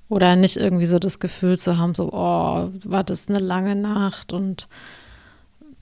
oder 0.08 0.36
nicht 0.36 0.58
irgendwie 0.58 0.86
so 0.86 1.00
das 1.00 1.20
Gefühl 1.20 1.58
zu 1.58 1.80
haben, 1.80 1.96
so, 1.96 2.14
oh, 2.14 2.70
war 2.84 3.04
das 3.04 3.28
eine 3.28 3.40
lange 3.40 3.76
Nacht 3.76 4.32
und 4.32 4.68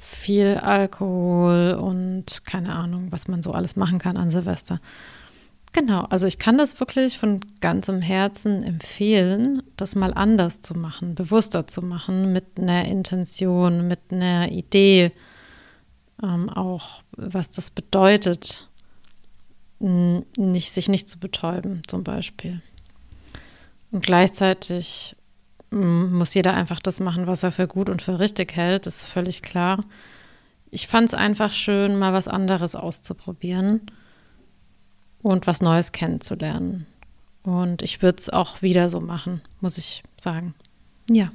viel 0.02 0.56
Alkohol 0.56 1.78
und 1.78 2.46
keine 2.46 2.74
Ahnung, 2.74 3.08
was 3.10 3.28
man 3.28 3.44
so 3.44 3.52
alles 3.52 3.76
machen 3.76 4.00
kann 4.00 4.16
an 4.16 4.32
Silvester. 4.32 4.80
Genau, 5.74 6.02
also 6.02 6.28
ich 6.28 6.38
kann 6.38 6.60
das 6.60 6.80
wirklich 6.80 7.18
von 7.18 7.42
ganzem 7.60 8.00
Herzen 8.00 8.62
empfehlen, 8.62 9.64
das 9.76 9.96
mal 9.96 10.14
anders 10.14 10.62
zu 10.62 10.76
machen, 10.76 11.16
bewusster 11.16 11.66
zu 11.66 11.82
machen, 11.82 12.32
mit 12.32 12.46
einer 12.60 12.86
Intention, 12.86 13.88
mit 13.88 14.00
einer 14.12 14.52
Idee, 14.52 15.12
ähm, 16.22 16.48
auch 16.48 17.02
was 17.14 17.50
das 17.50 17.72
bedeutet, 17.72 18.70
nicht, 19.80 20.72
sich 20.72 20.90
nicht 20.90 21.10
zu 21.10 21.20
betäuben, 21.20 21.82
zum 21.88 22.04
Beispiel. 22.04 22.62
Und 23.92 24.06
gleichzeitig 24.06 25.16
muss 25.72 26.36
jeder 26.36 26.54
einfach 26.54 26.80
das 26.82 27.00
machen, 27.00 27.26
was 27.26 27.42
er 27.42 27.52
für 27.52 27.68
gut 27.68 27.90
und 27.90 28.04
für 28.04 28.20
richtig 28.20 28.56
hält, 28.56 28.86
das 28.86 28.98
ist 28.98 29.06
völlig 29.06 29.42
klar. 29.42 29.84
Ich 30.70 30.88
fand 30.88 31.08
es 31.08 31.14
einfach 31.16 31.52
schön, 31.52 31.98
mal 31.98 32.14
was 32.14 32.28
anderes 32.28 32.76
auszuprobieren 32.76 33.82
und 35.24 35.48
was 35.48 35.62
Neues 35.62 35.92
kennenzulernen. 35.92 36.86
Und 37.42 37.82
ich 37.82 38.02
würde 38.02 38.20
es 38.20 38.30
auch 38.30 38.62
wieder 38.62 38.90
so 38.90 39.00
machen, 39.00 39.42
muss 39.60 39.78
ich 39.78 40.04
sagen. 40.18 40.54
Ja, 41.10 41.32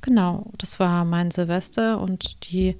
genau, 0.00 0.50
das 0.58 0.80
war 0.80 1.04
mein 1.04 1.30
Silvester 1.30 2.00
und 2.00 2.50
die 2.50 2.76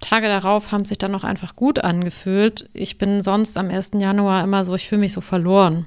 Tage 0.00 0.26
darauf 0.26 0.72
haben 0.72 0.84
sich 0.84 0.98
dann 0.98 1.12
noch 1.12 1.22
einfach 1.22 1.54
gut 1.54 1.78
angefühlt. 1.78 2.68
Ich 2.72 2.98
bin 2.98 3.22
sonst 3.22 3.56
am 3.56 3.68
1. 3.68 3.92
Januar 3.98 4.42
immer 4.42 4.64
so, 4.64 4.74
ich 4.74 4.88
fühle 4.88 5.02
mich 5.02 5.12
so 5.12 5.20
verloren. 5.20 5.86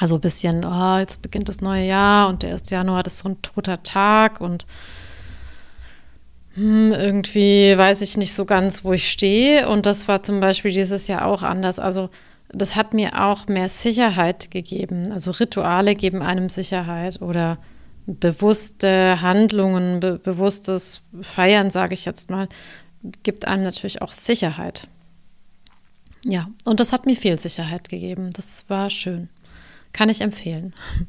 Ja, 0.00 0.06
so 0.06 0.14
ein 0.14 0.20
bisschen, 0.20 0.64
oh, 0.64 0.98
jetzt 0.98 1.20
beginnt 1.20 1.48
das 1.48 1.60
neue 1.60 1.86
Jahr 1.86 2.28
und 2.28 2.42
der 2.42 2.52
1. 2.52 2.70
Januar 2.70 3.02
das 3.02 3.14
ist 3.14 3.20
so 3.20 3.30
ein 3.30 3.42
toter 3.42 3.82
Tag 3.82 4.40
und 4.40 4.66
hm, 6.54 6.92
irgendwie 6.92 7.76
weiß 7.76 8.02
ich 8.02 8.16
nicht 8.16 8.34
so 8.34 8.44
ganz, 8.44 8.84
wo 8.84 8.92
ich 8.92 9.10
stehe. 9.10 9.68
Und 9.68 9.86
das 9.86 10.08
war 10.08 10.22
zum 10.22 10.40
Beispiel 10.40 10.70
dieses 10.70 11.06
Jahr 11.06 11.26
auch 11.26 11.42
anders. 11.42 11.78
Also 11.78 12.10
das 12.52 12.76
hat 12.76 12.94
mir 12.94 13.20
auch 13.24 13.46
mehr 13.46 13.68
Sicherheit 13.68 14.50
gegeben. 14.50 15.12
Also 15.12 15.30
Rituale 15.30 15.94
geben 15.94 16.22
einem 16.22 16.48
Sicherheit 16.48 17.20
oder 17.20 17.58
bewusste 18.06 19.20
Handlungen, 19.20 20.00
be 20.00 20.18
bewusstes 20.18 21.02
Feiern, 21.20 21.70
sage 21.70 21.94
ich 21.94 22.04
jetzt 22.04 22.30
mal, 22.30 22.48
gibt 23.22 23.46
einem 23.46 23.62
natürlich 23.62 24.02
auch 24.02 24.12
Sicherheit. 24.12 24.88
Ja, 26.24 26.46
und 26.64 26.78
das 26.80 26.92
hat 26.92 27.06
mir 27.06 27.16
viel 27.16 27.38
Sicherheit 27.38 27.88
gegeben. 27.88 28.30
Das 28.34 28.64
war 28.68 28.90
schön. 28.90 29.28
Kann 29.92 30.08
ich 30.08 30.20
empfehlen. 30.20 30.74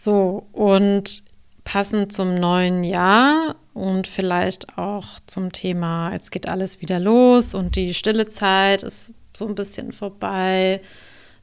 So, 0.00 0.46
und 0.52 1.24
passend 1.64 2.12
zum 2.12 2.36
neuen 2.36 2.84
Jahr 2.84 3.56
und 3.74 4.06
vielleicht 4.06 4.78
auch 4.78 5.18
zum 5.26 5.50
Thema, 5.50 6.12
jetzt 6.12 6.30
geht 6.30 6.48
alles 6.48 6.80
wieder 6.80 7.00
los 7.00 7.52
und 7.52 7.74
die 7.74 7.92
stille 7.94 8.28
Zeit 8.28 8.84
ist 8.84 9.12
so 9.38 9.46
ein 9.46 9.54
bisschen 9.54 9.92
vorbei. 9.92 10.80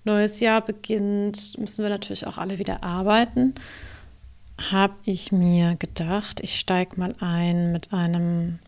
Neues 0.03 0.39
Jahr 0.39 0.61
beginnt, 0.61 1.57
müssen 1.57 1.83
wir 1.83 1.89
natürlich 1.89 2.27
auch 2.27 2.37
alle 2.37 2.59
wieder 2.59 2.83
arbeiten. 2.83 3.55
Habe 4.71 4.93
ich 5.03 5.31
mir 5.31 5.75
gedacht, 5.75 6.39
ich 6.41 6.59
steige 6.59 6.99
mal 6.99 7.13
ein 7.19 7.71
mit 7.71 7.91
einem 7.91 8.59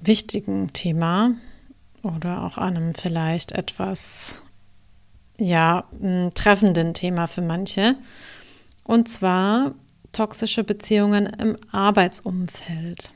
wichtigen 0.00 0.72
Thema 0.72 1.32
oder 2.02 2.44
auch 2.44 2.56
einem 2.56 2.94
vielleicht 2.94 3.52
etwas 3.52 4.42
ja, 5.36 5.84
treffenden 6.34 6.94
Thema 6.94 7.26
für 7.26 7.42
manche. 7.42 7.96
Und 8.84 9.08
zwar 9.08 9.74
toxische 10.12 10.64
Beziehungen 10.64 11.26
im 11.26 11.56
Arbeitsumfeld 11.70 13.12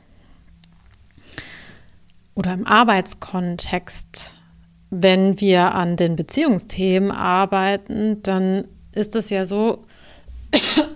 oder 2.35 2.52
im 2.52 2.66
Arbeitskontext. 2.66 4.37
Wenn 4.96 5.40
wir 5.40 5.74
an 5.74 5.96
den 5.96 6.14
Beziehungsthemen 6.14 7.10
arbeiten, 7.10 8.22
dann 8.22 8.68
ist 8.92 9.16
es 9.16 9.28
ja 9.28 9.44
so, 9.44 9.84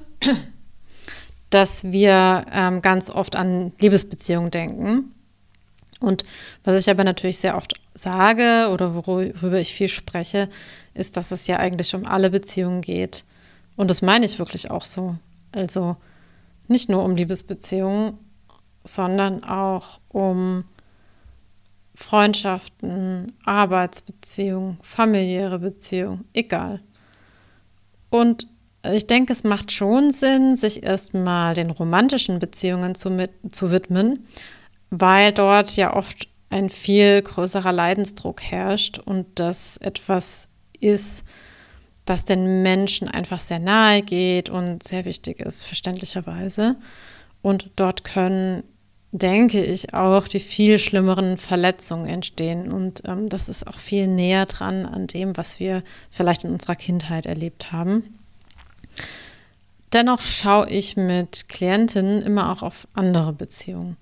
dass 1.51 1.83
wir 1.85 2.47
ähm, 2.53 2.81
ganz 2.81 3.11
oft 3.11 3.35
an 3.35 3.73
Liebesbeziehungen 3.81 4.53
denken. 4.53 5.15
Und 5.99 6.25
was 6.63 6.77
ich 6.77 6.89
aber 6.89 7.03
natürlich 7.03 7.39
sehr 7.39 7.57
oft 7.57 7.75
sage 7.95 8.69
oder 8.73 8.95
worüber 8.95 9.59
ich 9.59 9.75
viel 9.75 9.89
spreche, 9.89 10.49
ist, 10.95 11.17
dass 11.17 11.33
es 11.33 11.49
ja 11.49 11.57
eigentlich 11.57 11.93
um 11.95 12.07
alle 12.07 12.31
Beziehungen 12.31 12.83
geht. 12.83 13.25
Und 13.77 13.91
das 13.91 14.01
meine 14.01 14.27
ich 14.27 14.39
wirklich 14.39 14.71
auch 14.71 14.85
so. 14.85 15.17
Also 15.51 15.97
nicht 16.69 16.89
nur 16.89 17.03
um 17.03 17.17
Liebesbeziehungen, 17.17 18.19
sondern 18.85 19.43
auch 19.43 19.99
um 20.09 20.65
Freundschaften, 21.99 23.33
Arbeitsbeziehungen, 23.45 24.79
familiäre 24.83 25.59
Beziehungen, 25.59 26.27
egal. 26.33 26.81
Und 28.09 28.47
ich 28.95 29.09
denke, 29.09 29.33
es 29.33 29.43
macht 29.43 29.73
schon 29.73 30.13
Sinn, 30.13 30.55
sich 30.55 30.85
erstmal 30.85 31.55
den 31.55 31.71
romantischen 31.71 32.39
Beziehungen 32.39 32.95
zu, 32.95 33.11
mit, 33.11 33.33
zu 33.51 33.73
widmen, 33.73 34.25
weil 34.91 35.33
dort 35.33 35.75
ja 35.75 35.97
oft 35.97 36.29
ein 36.51 36.71
viel 36.71 37.21
größerer 37.21 37.73
Leidensdruck 37.73 38.43
herrscht 38.43 38.99
und 38.99 39.27
das 39.35 39.77
etwas 39.79 40.47
ist, 40.79 41.25
das 42.05 42.25
den 42.25 42.63
Menschen 42.63 43.09
einfach 43.09 43.41
sehr 43.41 43.59
nahe 43.59 44.03
geht 44.03 44.51
und 44.51 44.85
sehr 44.85 45.05
wichtig 45.05 45.41
ist, 45.41 45.65
verständlicherweise. 45.65 46.77
Und 47.43 47.71
dort 47.75 48.05
können, 48.05 48.63
denke 49.13 49.65
ich, 49.65 49.95
auch 49.95 50.29
die 50.29 50.41
viel 50.41 50.79
schlimmeren 50.79 51.39
Verletzungen 51.39 52.07
entstehen. 52.07 52.71
Und 52.71 53.03
ähm, 53.07 53.29
das 53.29 53.49
ist 53.49 53.67
auch 53.67 53.79
viel 53.79 54.07
näher 54.07 54.47
dran 54.47 54.87
an 54.87 55.07
dem, 55.07 55.37
was 55.37 55.61
wir 55.61 55.83
vielleicht 56.11 56.45
in 56.45 56.53
unserer 56.53 56.77
Kindheit 56.77 57.27
erlebt 57.27 57.73
haben. 57.73 58.19
Dennoch 59.93 60.21
schaue 60.21 60.69
ich 60.69 60.97
mit 60.97 61.49
Klientinnen 61.49 62.23
immer 62.23 62.53
auch 62.53 62.63
auf 62.63 62.87
andere 62.93 63.33
Beziehungen. 63.33 63.97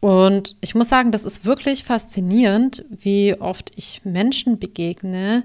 Und 0.00 0.56
ich 0.62 0.74
muss 0.74 0.88
sagen, 0.88 1.12
das 1.12 1.24
ist 1.24 1.44
wirklich 1.44 1.84
faszinierend, 1.84 2.86
wie 2.88 3.38
oft 3.38 3.70
ich 3.76 4.00
Menschen 4.04 4.58
begegne, 4.58 5.44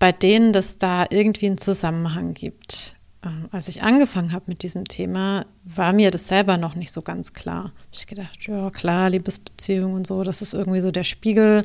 bei 0.00 0.10
denen 0.10 0.52
das 0.52 0.78
da 0.78 1.06
irgendwie 1.08 1.46
einen 1.46 1.58
Zusammenhang 1.58 2.34
gibt. 2.34 2.96
Ähm, 3.24 3.48
als 3.52 3.68
ich 3.68 3.82
angefangen 3.82 4.32
habe 4.32 4.44
mit 4.48 4.62
diesem 4.62 4.86
Thema, 4.86 5.46
war 5.64 5.92
mir 5.92 6.10
das 6.10 6.28
selber 6.28 6.56
noch 6.56 6.74
nicht 6.74 6.92
so 6.92 7.02
ganz 7.02 7.32
klar. 7.32 7.72
Ich 7.92 8.06
gedacht, 8.06 8.46
ja 8.46 8.70
klar, 8.70 9.10
Liebesbeziehung 9.10 9.94
und 9.94 10.06
so, 10.06 10.22
das 10.22 10.42
ist 10.42 10.54
irgendwie 10.54 10.80
so 10.80 10.90
der 10.90 11.04
Spiegel 11.04 11.64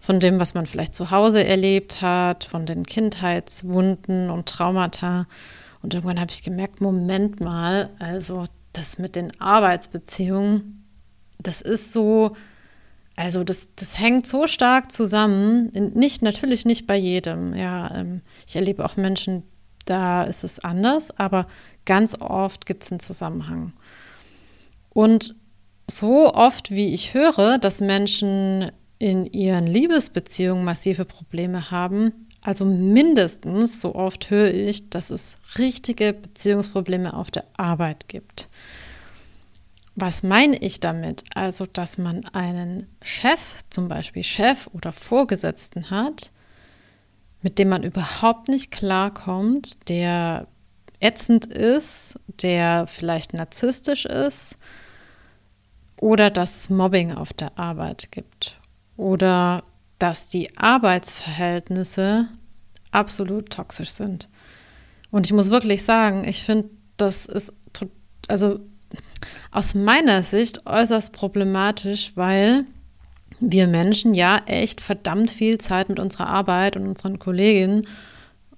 von 0.00 0.20
dem, 0.20 0.38
was 0.38 0.54
man 0.54 0.66
vielleicht 0.66 0.94
zu 0.94 1.10
Hause 1.10 1.44
erlebt 1.44 2.02
hat, 2.02 2.44
von 2.44 2.66
den 2.66 2.86
Kindheitswunden 2.86 4.30
und 4.30 4.48
Traumata. 4.48 5.26
Und 5.82 5.94
irgendwann 5.94 6.20
habe 6.20 6.30
ich 6.30 6.42
gemerkt, 6.42 6.80
Moment 6.80 7.40
mal, 7.40 7.90
also 7.98 8.46
das 8.72 8.98
mit 8.98 9.16
den 9.16 9.38
Arbeitsbeziehungen, 9.40 10.84
das 11.40 11.60
ist 11.60 11.92
so, 11.92 12.36
also 13.16 13.44
das, 13.44 13.68
das 13.76 13.98
hängt 13.98 14.26
so 14.26 14.46
stark 14.46 14.90
zusammen. 14.92 15.70
Nicht, 15.94 16.22
natürlich 16.22 16.64
nicht 16.64 16.86
bei 16.86 16.96
jedem. 16.96 17.54
Ja, 17.54 17.94
ähm, 17.94 18.22
ich 18.46 18.56
erlebe 18.56 18.84
auch 18.84 18.96
Menschen, 18.96 19.42
da 19.88 20.24
ist 20.24 20.44
es 20.44 20.58
anders, 20.58 21.16
aber 21.18 21.46
ganz 21.84 22.16
oft 22.20 22.66
gibt 22.66 22.82
es 22.82 22.92
einen 22.92 23.00
Zusammenhang. 23.00 23.72
Und 24.90 25.34
so 25.90 26.34
oft, 26.34 26.70
wie 26.70 26.92
ich 26.92 27.14
höre, 27.14 27.58
dass 27.58 27.80
Menschen 27.80 28.70
in 28.98 29.26
ihren 29.26 29.66
Liebesbeziehungen 29.66 30.64
massive 30.64 31.04
Probleme 31.04 31.70
haben, 31.70 32.26
also 32.42 32.64
mindestens 32.64 33.80
so 33.80 33.94
oft 33.94 34.30
höre 34.30 34.52
ich, 34.52 34.90
dass 34.90 35.10
es 35.10 35.36
richtige 35.58 36.12
Beziehungsprobleme 36.12 37.14
auf 37.14 37.30
der 37.30 37.44
Arbeit 37.56 38.08
gibt. 38.08 38.48
Was 39.96 40.22
meine 40.22 40.56
ich 40.58 40.78
damit? 40.78 41.24
Also, 41.34 41.66
dass 41.66 41.98
man 41.98 42.24
einen 42.26 42.86
Chef, 43.02 43.40
zum 43.68 43.88
Beispiel 43.88 44.22
Chef 44.22 44.68
oder 44.72 44.92
Vorgesetzten 44.92 45.90
hat, 45.90 46.30
mit 47.42 47.58
dem 47.58 47.68
man 47.68 47.82
überhaupt 47.82 48.48
nicht 48.48 48.70
klarkommt, 48.70 49.88
der 49.88 50.46
ätzend 51.00 51.46
ist, 51.46 52.18
der 52.26 52.86
vielleicht 52.86 53.32
narzisstisch 53.32 54.04
ist 54.04 54.56
oder 56.00 56.30
dass 56.30 56.62
es 56.62 56.70
Mobbing 56.70 57.12
auf 57.12 57.32
der 57.32 57.58
Arbeit 57.58 58.10
gibt 58.10 58.60
oder 58.96 59.62
dass 59.98 60.28
die 60.28 60.56
Arbeitsverhältnisse 60.56 62.28
absolut 62.90 63.50
toxisch 63.50 63.90
sind. 63.90 64.28
Und 65.10 65.26
ich 65.26 65.32
muss 65.32 65.50
wirklich 65.50 65.84
sagen, 65.84 66.26
ich 66.26 66.42
finde, 66.42 66.70
das 66.96 67.26
ist 67.26 67.52
also 68.26 68.60
aus 69.50 69.74
meiner 69.74 70.22
Sicht 70.22 70.66
äußerst 70.66 71.12
problematisch, 71.12 72.12
weil 72.14 72.66
wir 73.40 73.66
Menschen 73.66 74.14
ja 74.14 74.40
echt 74.46 74.80
verdammt 74.80 75.30
viel 75.30 75.58
Zeit 75.58 75.88
mit 75.88 75.98
unserer 75.98 76.28
Arbeit 76.28 76.76
und 76.76 76.86
unseren 76.86 77.18
Kolleginnen 77.18 77.86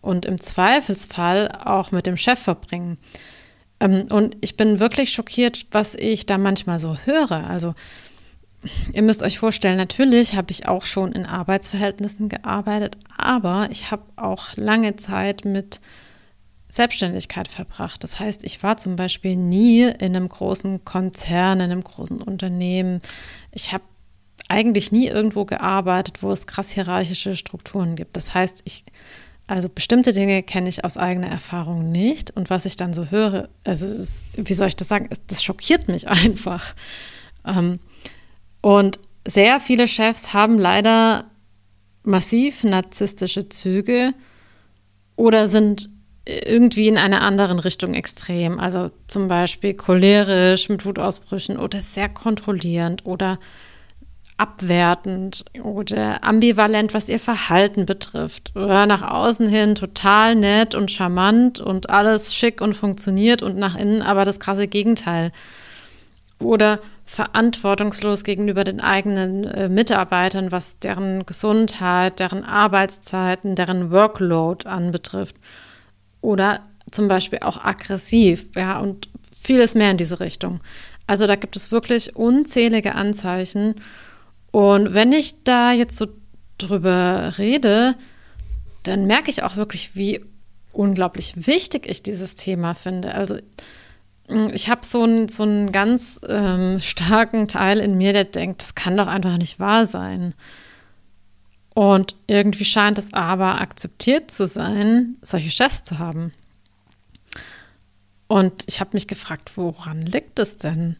und 0.00 0.24
im 0.24 0.40
Zweifelsfall 0.40 1.48
auch 1.64 1.92
mit 1.92 2.06
dem 2.06 2.16
Chef 2.16 2.38
verbringen. 2.38 2.98
Ähm, 3.80 4.06
und 4.10 4.36
ich 4.40 4.56
bin 4.56 4.78
wirklich 4.78 5.12
schockiert, 5.12 5.66
was 5.70 5.94
ich 5.94 6.26
da 6.26 6.38
manchmal 6.38 6.80
so 6.80 6.96
höre. 7.04 7.48
Also 7.48 7.74
ihr 8.92 9.02
müsst 9.02 9.22
euch 9.22 9.38
vorstellen, 9.38 9.76
natürlich 9.76 10.36
habe 10.36 10.50
ich 10.50 10.68
auch 10.68 10.84
schon 10.84 11.12
in 11.12 11.26
Arbeitsverhältnissen 11.26 12.28
gearbeitet, 12.28 12.96
aber 13.16 13.68
ich 13.70 13.90
habe 13.90 14.02
auch 14.16 14.56
lange 14.56 14.96
Zeit 14.96 15.44
mit 15.44 15.80
Selbstständigkeit 16.68 17.48
verbracht. 17.48 18.04
Das 18.04 18.20
heißt, 18.20 18.44
ich 18.44 18.62
war 18.62 18.76
zum 18.76 18.96
Beispiel 18.96 19.36
nie 19.36 19.82
in 19.82 20.14
einem 20.14 20.28
großen 20.28 20.84
Konzern, 20.84 21.58
in 21.58 21.70
einem 21.70 21.82
großen 21.82 22.22
Unternehmen. 22.22 23.00
Ich 23.50 23.72
habe 23.72 23.82
eigentlich 24.50 24.90
nie 24.90 25.06
irgendwo 25.06 25.44
gearbeitet, 25.44 26.22
wo 26.22 26.30
es 26.30 26.46
krass 26.46 26.70
hierarchische 26.70 27.36
Strukturen 27.36 27.94
gibt. 27.94 28.16
Das 28.16 28.34
heißt, 28.34 28.62
ich, 28.64 28.84
also 29.46 29.68
bestimmte 29.68 30.12
Dinge 30.12 30.42
kenne 30.42 30.68
ich 30.68 30.84
aus 30.84 30.96
eigener 30.96 31.28
Erfahrung 31.28 31.92
nicht. 31.92 32.32
Und 32.32 32.50
was 32.50 32.64
ich 32.64 32.76
dann 32.76 32.92
so 32.92 33.06
höre, 33.06 33.48
also 33.64 33.86
ist, 33.86 34.24
wie 34.34 34.52
soll 34.52 34.68
ich 34.68 34.76
das 34.76 34.88
sagen, 34.88 35.08
das 35.28 35.44
schockiert 35.44 35.86
mich 35.86 36.08
einfach. 36.08 36.74
Ähm, 37.46 37.78
und 38.60 38.98
sehr 39.26 39.60
viele 39.60 39.86
Chefs 39.86 40.32
haben 40.32 40.58
leider 40.58 41.26
massiv 42.02 42.64
narzisstische 42.64 43.48
Züge 43.48 44.14
oder 45.14 45.46
sind 45.46 45.90
irgendwie 46.26 46.88
in 46.88 46.96
einer 46.96 47.22
anderen 47.22 47.60
Richtung 47.60 47.94
extrem. 47.94 48.58
Also 48.58 48.90
zum 49.06 49.28
Beispiel 49.28 49.74
cholerisch 49.74 50.68
mit 50.68 50.84
Wutausbrüchen 50.84 51.56
oder 51.56 51.80
sehr 51.80 52.08
kontrollierend 52.08 53.06
oder 53.06 53.38
abwertend 54.40 55.44
oder 55.62 56.24
ambivalent, 56.24 56.94
was 56.94 57.10
ihr 57.10 57.20
Verhalten 57.20 57.84
betrifft. 57.84 58.52
Oder 58.56 58.86
nach 58.86 59.02
außen 59.02 59.46
hin 59.46 59.74
total 59.74 60.34
nett 60.34 60.74
und 60.74 60.90
charmant 60.90 61.60
und 61.60 61.90
alles 61.90 62.34
schick 62.34 62.62
und 62.62 62.72
funktioniert 62.72 63.42
und 63.42 63.58
nach 63.58 63.76
innen 63.76 64.00
aber 64.00 64.24
das 64.24 64.40
krasse 64.40 64.66
Gegenteil. 64.66 65.30
Oder 66.38 66.80
verantwortungslos 67.04 68.24
gegenüber 68.24 68.64
den 68.64 68.80
eigenen 68.80 69.44
äh, 69.44 69.68
Mitarbeitern, 69.68 70.50
was 70.50 70.78
deren 70.78 71.26
Gesundheit, 71.26 72.18
deren 72.18 72.42
Arbeitszeiten, 72.42 73.56
deren 73.56 73.90
Workload 73.90 74.66
anbetrifft. 74.66 75.36
Oder 76.22 76.60
zum 76.90 77.08
Beispiel 77.08 77.40
auch 77.42 77.62
aggressiv, 77.62 78.48
ja, 78.56 78.78
und 78.78 79.10
vieles 79.22 79.74
mehr 79.74 79.90
in 79.90 79.98
diese 79.98 80.18
Richtung. 80.18 80.60
Also 81.06 81.26
da 81.26 81.36
gibt 81.36 81.56
es 81.56 81.70
wirklich 81.70 82.16
unzählige 82.16 82.94
Anzeichen. 82.94 83.74
Und 84.50 84.94
wenn 84.94 85.12
ich 85.12 85.44
da 85.44 85.72
jetzt 85.72 85.96
so 85.96 86.08
drüber 86.58 87.34
rede, 87.38 87.94
dann 88.82 89.06
merke 89.06 89.30
ich 89.30 89.42
auch 89.42 89.56
wirklich, 89.56 89.94
wie 89.94 90.24
unglaublich 90.72 91.46
wichtig 91.46 91.86
ich 91.86 92.02
dieses 92.02 92.34
Thema 92.34 92.74
finde. 92.74 93.14
Also 93.14 93.36
mm, 94.28 94.48
ich 94.52 94.70
habe 94.70 94.84
so, 94.84 95.04
ein, 95.04 95.28
so 95.28 95.42
einen 95.42 95.72
ganz 95.72 96.20
ähm, 96.28 96.80
starken 96.80 97.48
Teil 97.48 97.78
in 97.78 97.96
mir, 97.96 98.12
der 98.12 98.24
denkt, 98.24 98.62
das 98.62 98.74
kann 98.74 98.96
doch 98.96 99.06
einfach 99.06 99.36
nicht 99.36 99.58
wahr 99.58 99.86
sein. 99.86 100.34
Und 101.74 102.16
irgendwie 102.26 102.64
scheint 102.64 102.98
es 102.98 103.14
aber 103.14 103.60
akzeptiert 103.60 104.30
zu 104.30 104.46
sein, 104.46 105.16
solche 105.22 105.50
Chefs 105.50 105.84
zu 105.84 105.98
haben. 105.98 106.32
Und 108.26 108.64
ich 108.68 108.80
habe 108.80 108.90
mich 108.92 109.06
gefragt, 109.06 109.52
woran 109.56 110.02
liegt 110.02 110.38
es 110.38 110.56
denn? 110.56 110.96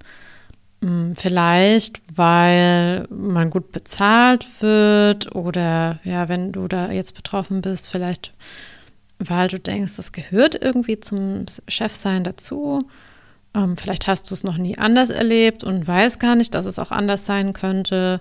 Hm, 0.83 1.15
vielleicht, 1.15 2.01
weil 2.15 3.07
man 3.11 3.51
gut 3.51 3.73
bezahlt 3.73 4.47
wird 4.61 5.35
oder 5.35 6.01
ja, 6.05 6.29
wenn 6.29 6.53
du 6.53 6.69
da 6.69 6.91
jetzt 6.91 7.15
betroffen 7.15 7.61
bist, 7.61 7.89
vielleicht, 7.89 8.33
weil 9.19 9.49
du 9.49 9.59
denkst, 9.59 9.97
das 9.97 10.13
gehört 10.13 10.55
irgendwie 10.61 10.99
zum 10.99 11.45
Chefsein 11.69 12.25
dazu. 12.25 12.89
Ähm, 13.55 13.77
vielleicht 13.77 14.07
hast 14.07 14.31
du 14.31 14.35
es 14.35 14.45
noch 14.45 14.57
nie 14.57 14.79
anders 14.79 15.11
erlebt 15.11 15.65
und 15.65 15.87
weißt 15.87 16.19
gar 16.19 16.35
nicht, 16.37 16.55
dass 16.55 16.67
es 16.67 16.79
auch 16.79 16.91
anders 16.93 17.27
sein 17.27 17.53
könnte. 17.53 18.21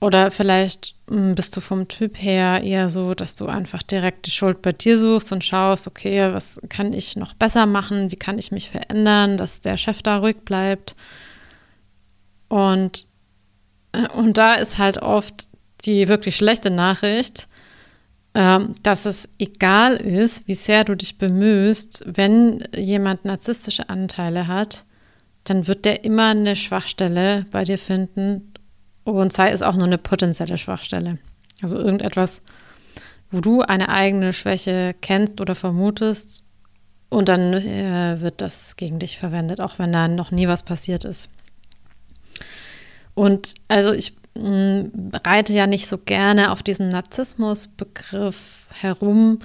Oder 0.00 0.30
vielleicht 0.32 0.94
hm, 1.08 1.34
bist 1.36 1.56
du 1.56 1.60
vom 1.60 1.86
Typ 1.88 2.20
her 2.20 2.62
eher 2.64 2.90
so, 2.90 3.14
dass 3.14 3.36
du 3.36 3.46
einfach 3.46 3.82
direkt 3.82 4.26
die 4.26 4.30
Schuld 4.32 4.60
bei 4.60 4.72
dir 4.72 4.98
suchst 4.98 5.32
und 5.32 5.44
schaust, 5.44 5.86
okay, 5.86 6.32
was 6.32 6.60
kann 6.68 6.92
ich 6.92 7.16
noch 7.16 7.32
besser 7.34 7.66
machen? 7.66 8.10
Wie 8.10 8.16
kann 8.16 8.38
ich 8.38 8.50
mich 8.50 8.70
verändern, 8.70 9.36
dass 9.36 9.60
der 9.60 9.76
Chef 9.76 10.02
da 10.02 10.18
ruhig 10.18 10.38
bleibt? 10.44 10.96
Und, 12.54 13.08
und 14.14 14.38
da 14.38 14.54
ist 14.54 14.78
halt 14.78 14.98
oft 14.98 15.48
die 15.84 16.06
wirklich 16.06 16.36
schlechte 16.36 16.70
Nachricht, 16.70 17.48
ähm, 18.32 18.76
dass 18.84 19.06
es 19.06 19.28
egal 19.40 19.96
ist, 19.96 20.46
wie 20.46 20.54
sehr 20.54 20.84
du 20.84 20.94
dich 20.94 21.18
bemühst, 21.18 22.04
wenn 22.06 22.62
jemand 22.76 23.24
narzisstische 23.24 23.88
Anteile 23.88 24.46
hat, 24.46 24.84
dann 25.42 25.66
wird 25.66 25.84
der 25.84 26.04
immer 26.04 26.28
eine 26.28 26.54
Schwachstelle 26.54 27.44
bei 27.50 27.64
dir 27.64 27.76
finden 27.76 28.52
und 29.02 29.32
sei 29.32 29.50
es 29.50 29.60
auch 29.60 29.74
nur 29.74 29.86
eine 29.86 29.98
potenzielle 29.98 30.56
Schwachstelle. 30.56 31.18
Also 31.60 31.76
irgendetwas, 31.78 32.40
wo 33.32 33.40
du 33.40 33.62
eine 33.62 33.88
eigene 33.88 34.32
Schwäche 34.32 34.94
kennst 35.00 35.40
oder 35.40 35.56
vermutest 35.56 36.44
und 37.08 37.28
dann 37.28 37.52
äh, 37.52 38.20
wird 38.20 38.40
das 38.40 38.76
gegen 38.76 39.00
dich 39.00 39.18
verwendet, 39.18 39.60
auch 39.60 39.80
wenn 39.80 39.90
da 39.90 40.06
noch 40.06 40.30
nie 40.30 40.46
was 40.46 40.62
passiert 40.62 41.04
ist. 41.04 41.30
Und 43.14 43.54
also 43.68 43.92
ich 43.92 44.14
mm, 44.36 45.12
reite 45.24 45.52
ja 45.52 45.66
nicht 45.66 45.86
so 45.86 45.98
gerne 45.98 46.50
auf 46.50 46.62
diesem 46.62 46.88
Narzissmus-Begriff 46.88 48.66
herum, 48.70 49.38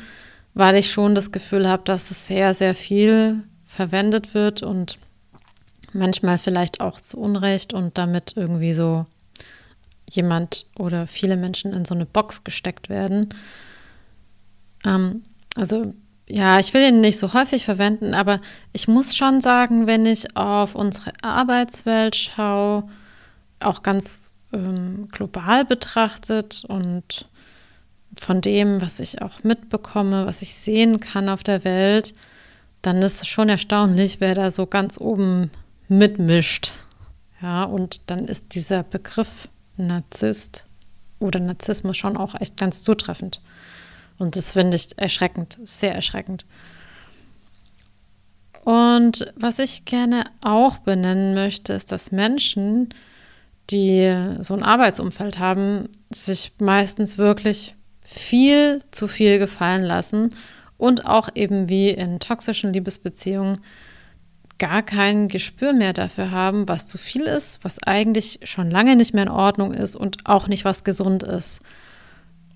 weil 0.53 0.75
ich 0.75 0.91
schon 0.91 1.15
das 1.15 1.31
Gefühl 1.31 1.67
habe, 1.67 1.83
dass 1.83 2.11
es 2.11 2.27
sehr, 2.27 2.53
sehr 2.53 2.75
viel 2.75 3.43
verwendet 3.65 4.33
wird 4.33 4.63
und 4.63 4.97
manchmal 5.93 6.37
vielleicht 6.37 6.81
auch 6.81 6.99
zu 6.99 7.17
Unrecht 7.17 7.73
und 7.73 7.97
damit 7.97 8.33
irgendwie 8.35 8.73
so 8.73 9.05
jemand 10.09 10.65
oder 10.77 11.07
viele 11.07 11.37
Menschen 11.37 11.73
in 11.73 11.85
so 11.85 11.93
eine 11.93 12.05
Box 12.05 12.43
gesteckt 12.43 12.89
werden. 12.89 13.29
Ähm, 14.85 15.23
also 15.55 15.93
ja, 16.27 16.59
ich 16.59 16.73
will 16.73 16.87
ihn 16.87 17.01
nicht 17.01 17.17
so 17.17 17.33
häufig 17.33 17.65
verwenden, 17.65 18.13
aber 18.13 18.39
ich 18.71 18.87
muss 18.87 19.17
schon 19.17 19.41
sagen, 19.41 19.87
wenn 19.87 20.05
ich 20.05 20.35
auf 20.35 20.75
unsere 20.75 21.11
Arbeitswelt 21.23 22.15
schaue, 22.15 22.83
auch 23.59 23.83
ganz 23.83 24.33
ähm, 24.53 25.07
global 25.11 25.65
betrachtet 25.65 26.63
und 26.67 27.27
von 28.17 28.41
dem, 28.41 28.81
was 28.81 28.99
ich 28.99 29.21
auch 29.21 29.43
mitbekomme, 29.43 30.25
was 30.25 30.41
ich 30.41 30.55
sehen 30.55 30.99
kann 30.99 31.29
auf 31.29 31.43
der 31.43 31.63
Welt, 31.63 32.13
dann 32.81 33.01
ist 33.01 33.21
es 33.21 33.27
schon 33.27 33.49
erstaunlich, 33.49 34.19
wer 34.19 34.35
da 34.35 34.51
so 34.51 34.65
ganz 34.65 34.99
oben 34.99 35.51
mitmischt. 35.87 36.71
Ja, 37.41 37.63
und 37.63 38.09
dann 38.09 38.25
ist 38.25 38.55
dieser 38.55 38.83
Begriff 38.83 39.47
Narzisst 39.77 40.65
oder 41.19 41.39
Narzissmus 41.39 41.97
schon 41.97 42.17
auch 42.17 42.35
echt 42.39 42.57
ganz 42.57 42.83
zutreffend. 42.83 43.41
Und 44.17 44.35
das 44.35 44.51
finde 44.51 44.75
ich 44.75 44.97
erschreckend, 44.97 45.57
sehr 45.63 45.95
erschreckend. 45.95 46.45
Und 48.65 49.33
was 49.37 49.59
ich 49.59 49.85
gerne 49.85 50.25
auch 50.41 50.77
benennen 50.79 51.33
möchte, 51.33 51.73
ist, 51.73 51.91
dass 51.93 52.11
Menschen, 52.11 52.89
die 53.69 54.15
so 54.41 54.53
ein 54.53 54.63
Arbeitsumfeld 54.63 55.39
haben, 55.39 55.89
sich 56.09 56.53
meistens 56.59 57.17
wirklich 57.17 57.75
viel 58.01 58.81
zu 58.91 59.07
viel 59.07 59.37
gefallen 59.37 59.83
lassen 59.83 60.31
und 60.77 61.05
auch 61.05 61.29
eben 61.35 61.69
wie 61.69 61.89
in 61.89 62.19
toxischen 62.19 62.73
Liebesbeziehungen 62.73 63.61
gar 64.57 64.81
kein 64.81 65.29
Gespür 65.29 65.73
mehr 65.73 65.93
dafür 65.93 66.31
haben, 66.31 66.67
was 66.67 66.85
zu 66.85 66.97
viel 66.97 67.21
ist, 67.21 67.63
was 67.63 67.81
eigentlich 67.83 68.39
schon 68.43 68.69
lange 68.69 68.95
nicht 68.95 69.13
mehr 69.13 69.23
in 69.23 69.29
Ordnung 69.29 69.73
ist 69.73 69.95
und 69.95 70.25
auch 70.25 70.47
nicht, 70.47 70.65
was 70.65 70.83
gesund 70.83 71.23
ist. 71.23 71.61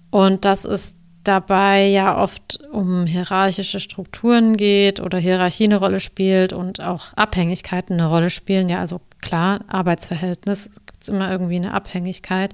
Und 0.10 0.46
dass 0.46 0.66
es 0.66 0.98
dabei 1.24 1.88
ja 1.88 2.22
oft 2.22 2.60
um 2.72 3.06
hierarchische 3.06 3.80
Strukturen 3.80 4.58
geht 4.58 5.00
oder 5.00 5.18
Hierarchie 5.18 5.64
eine 5.64 5.78
Rolle 5.78 6.02
spielt 6.02 6.52
und 6.54 6.82
auch 6.82 7.14
Abhängigkeiten 7.14 7.94
eine 7.94 8.10
Rolle 8.10 8.30
spielen. 8.30 8.68
Ja, 8.68 8.80
also 8.80 9.00
klar, 9.24 9.62
Arbeitsverhältnis 9.68 10.70
gibt 10.86 11.02
es 11.02 11.10
immer 11.10 11.32
irgendwie 11.32 11.56
eine 11.56 11.74
Abhängigkeit. 11.74 12.54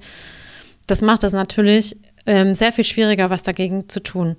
Das 0.87 1.01
macht 1.01 1.23
es 1.23 1.33
natürlich 1.33 1.97
ähm, 2.25 2.53
sehr 2.55 2.71
viel 2.71 2.83
schwieriger, 2.85 3.29
was 3.29 3.43
dagegen 3.43 3.89
zu 3.89 4.01
tun. 4.01 4.37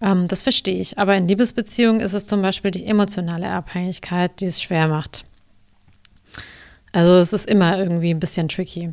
Ähm, 0.00 0.26
das 0.28 0.42
verstehe 0.42 0.80
ich. 0.80 0.98
Aber 0.98 1.14
in 1.16 1.28
Liebesbeziehungen 1.28 2.00
ist 2.00 2.14
es 2.14 2.26
zum 2.26 2.42
Beispiel 2.42 2.70
die 2.70 2.86
emotionale 2.86 3.48
Abhängigkeit, 3.48 4.40
die 4.40 4.46
es 4.46 4.62
schwer 4.62 4.88
macht. 4.88 5.24
Also 6.92 7.14
es 7.16 7.32
ist 7.32 7.48
immer 7.48 7.78
irgendwie 7.78 8.10
ein 8.10 8.20
bisschen 8.20 8.48
tricky. 8.48 8.92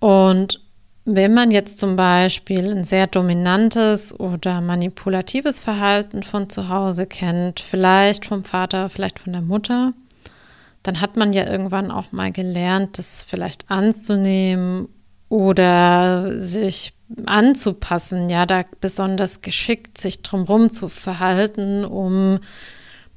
Und 0.00 0.60
wenn 1.04 1.34
man 1.34 1.50
jetzt 1.52 1.78
zum 1.78 1.94
Beispiel 1.94 2.72
ein 2.72 2.82
sehr 2.82 3.06
dominantes 3.06 4.18
oder 4.18 4.60
manipulatives 4.60 5.60
Verhalten 5.60 6.24
von 6.24 6.50
zu 6.50 6.68
Hause 6.68 7.06
kennt, 7.06 7.60
vielleicht 7.60 8.26
vom 8.26 8.42
Vater, 8.42 8.88
vielleicht 8.88 9.20
von 9.20 9.32
der 9.32 9.42
Mutter, 9.42 9.92
dann 10.86 11.00
hat 11.00 11.16
man 11.16 11.32
ja 11.32 11.50
irgendwann 11.50 11.90
auch 11.90 12.12
mal 12.12 12.30
gelernt, 12.30 12.98
das 12.98 13.24
vielleicht 13.24 13.70
anzunehmen 13.70 14.88
oder 15.28 16.38
sich 16.38 16.92
anzupassen, 17.24 18.28
ja, 18.28 18.46
da 18.46 18.64
besonders 18.80 19.42
geschickt 19.42 19.98
sich 19.98 20.22
drumherum 20.22 20.70
zu 20.70 20.88
verhalten, 20.88 21.84
um 21.84 22.38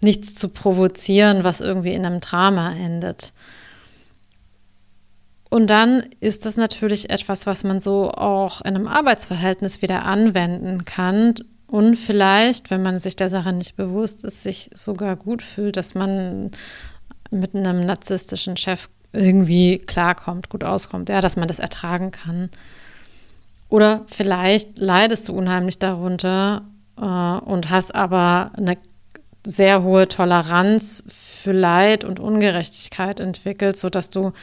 nichts 0.02 0.36
zu 0.36 0.50
provozieren, 0.50 1.44
was 1.44 1.62
irgendwie 1.62 1.94
in 1.94 2.06
einem 2.06 2.22
Drama 2.22 2.74
endet. 2.74 3.34
Und 5.52 5.68
dann 5.70 6.04
ist 6.20 6.46
das 6.46 6.58
natürlich 6.58 7.10
etwas, 7.10 7.46
was 7.46 7.64
man 7.64 7.82
so 7.82 8.12
auch 8.12 8.62
in 8.62 8.76
einem 8.76 8.88
Arbeitsverhältnis 8.88 9.82
wieder 9.82 10.06
anwenden 10.06 10.86
kann 10.86 11.36
und 11.70 11.98
vielleicht, 11.98 12.72
wenn 12.72 12.82
man 12.82 13.00
sich 13.00 13.16
der 13.16 13.30
Sache 13.30 13.54
nicht 13.54 13.76
bewusst 13.76 14.24
ist, 14.24 14.42
sich 14.42 14.72
sogar 14.74 15.16
gut 15.16 15.44
fühlt, 15.44 15.78
dass 15.78 15.94
man 15.94 16.50
mit 17.32 17.56
einem 17.56 17.86
narzisstischen 17.86 18.58
Chef 18.58 18.90
irgendwie 19.12 19.80
klarkommt, 19.80 20.50
gut 20.50 20.64
auskommt, 20.64 21.10
ja, 21.10 21.22
dass 21.22 21.36
man 21.36 21.48
das 21.48 21.60
ertragen 21.60 22.12
kann. 22.12 22.50
Oder 23.70 24.04
vielleicht 24.08 24.78
leidest 24.78 25.28
du 25.28 25.34
unheimlich 25.34 25.80
darunter 25.80 26.64
äh, 26.98 27.02
und 27.02 27.70
hast 27.70 27.94
aber 27.94 28.52
eine 28.56 28.78
sehr 29.46 29.84
hohe 29.84 30.08
Toleranz 30.08 31.04
für 31.08 31.52
Leid 31.52 32.04
und 32.04 32.20
Ungerechtigkeit 32.20 33.20
entwickelt, 33.20 33.78
sodass 33.78 34.10
du 34.10 34.34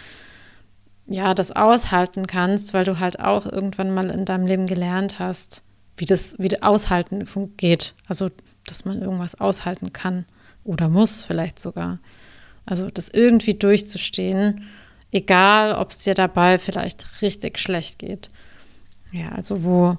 ja, 1.08 1.34
das 1.34 1.52
aushalten 1.52 2.26
kannst, 2.26 2.74
weil 2.74 2.84
du 2.84 2.98
halt 2.98 3.20
auch 3.20 3.46
irgendwann 3.46 3.94
mal 3.94 4.10
in 4.10 4.24
deinem 4.24 4.46
Leben 4.46 4.66
gelernt 4.66 5.18
hast, 5.18 5.62
wie 5.96 6.04
das, 6.04 6.36
wie 6.38 6.48
das 6.48 6.62
Aushalten 6.62 7.24
geht. 7.56 7.94
Also, 8.08 8.30
dass 8.66 8.84
man 8.84 9.00
irgendwas 9.00 9.36
aushalten 9.36 9.92
kann 9.92 10.26
oder 10.64 10.88
muss, 10.88 11.22
vielleicht 11.22 11.58
sogar. 11.58 12.00
Also, 12.66 12.90
das 12.90 13.08
irgendwie 13.08 13.54
durchzustehen, 13.54 14.64
egal 15.12 15.74
ob 15.74 15.92
es 15.92 16.00
dir 16.00 16.14
dabei 16.14 16.58
vielleicht 16.58 17.22
richtig 17.22 17.58
schlecht 17.58 17.98
geht. 17.98 18.30
Ja, 19.12 19.30
also, 19.30 19.64
wo 19.64 19.96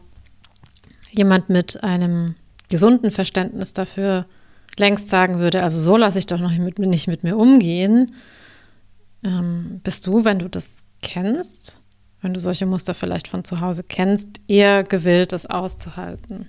jemand 1.12 1.50
mit 1.50 1.84
einem 1.84 2.36
gesunden 2.70 3.12
Verständnis 3.12 3.74
dafür 3.74 4.26
längst 4.78 5.10
sagen 5.10 5.40
würde, 5.40 5.64
also 5.64 5.80
so 5.80 5.98
lasse 5.98 6.20
ich 6.20 6.28
doch 6.28 6.40
noch 6.40 6.56
mit, 6.56 6.78
nicht 6.80 7.08
mit 7.08 7.24
mir 7.24 7.38
umgehen, 7.38 8.14
ähm, 9.24 9.80
bist 9.84 10.06
du, 10.06 10.26
wenn 10.26 10.40
du 10.40 10.50
das 10.50 10.84
kennst, 11.02 11.80
wenn 12.22 12.34
du 12.34 12.40
solche 12.40 12.66
Muster 12.66 12.94
vielleicht 12.94 13.28
von 13.28 13.44
zu 13.44 13.62
Hause 13.62 13.84
kennst, 13.84 14.30
eher 14.48 14.84
gewillt, 14.84 15.32
das 15.32 15.46
auszuhalten. 15.46 16.48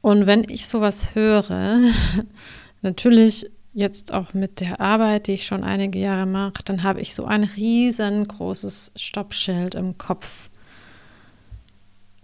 Und 0.00 0.26
wenn 0.26 0.44
ich 0.48 0.66
sowas 0.66 1.14
höre, 1.14 1.80
natürlich 2.82 3.50
jetzt 3.74 4.14
auch 4.14 4.32
mit 4.34 4.60
der 4.60 4.80
Arbeit, 4.80 5.26
die 5.26 5.32
ich 5.32 5.46
schon 5.46 5.64
einige 5.64 5.98
Jahre 5.98 6.26
mache, 6.26 6.62
dann 6.64 6.82
habe 6.84 7.00
ich 7.00 7.14
so 7.14 7.24
ein 7.24 7.44
riesengroßes 7.44 8.92
Stoppschild 8.96 9.74
im 9.74 9.98
Kopf. 9.98 10.48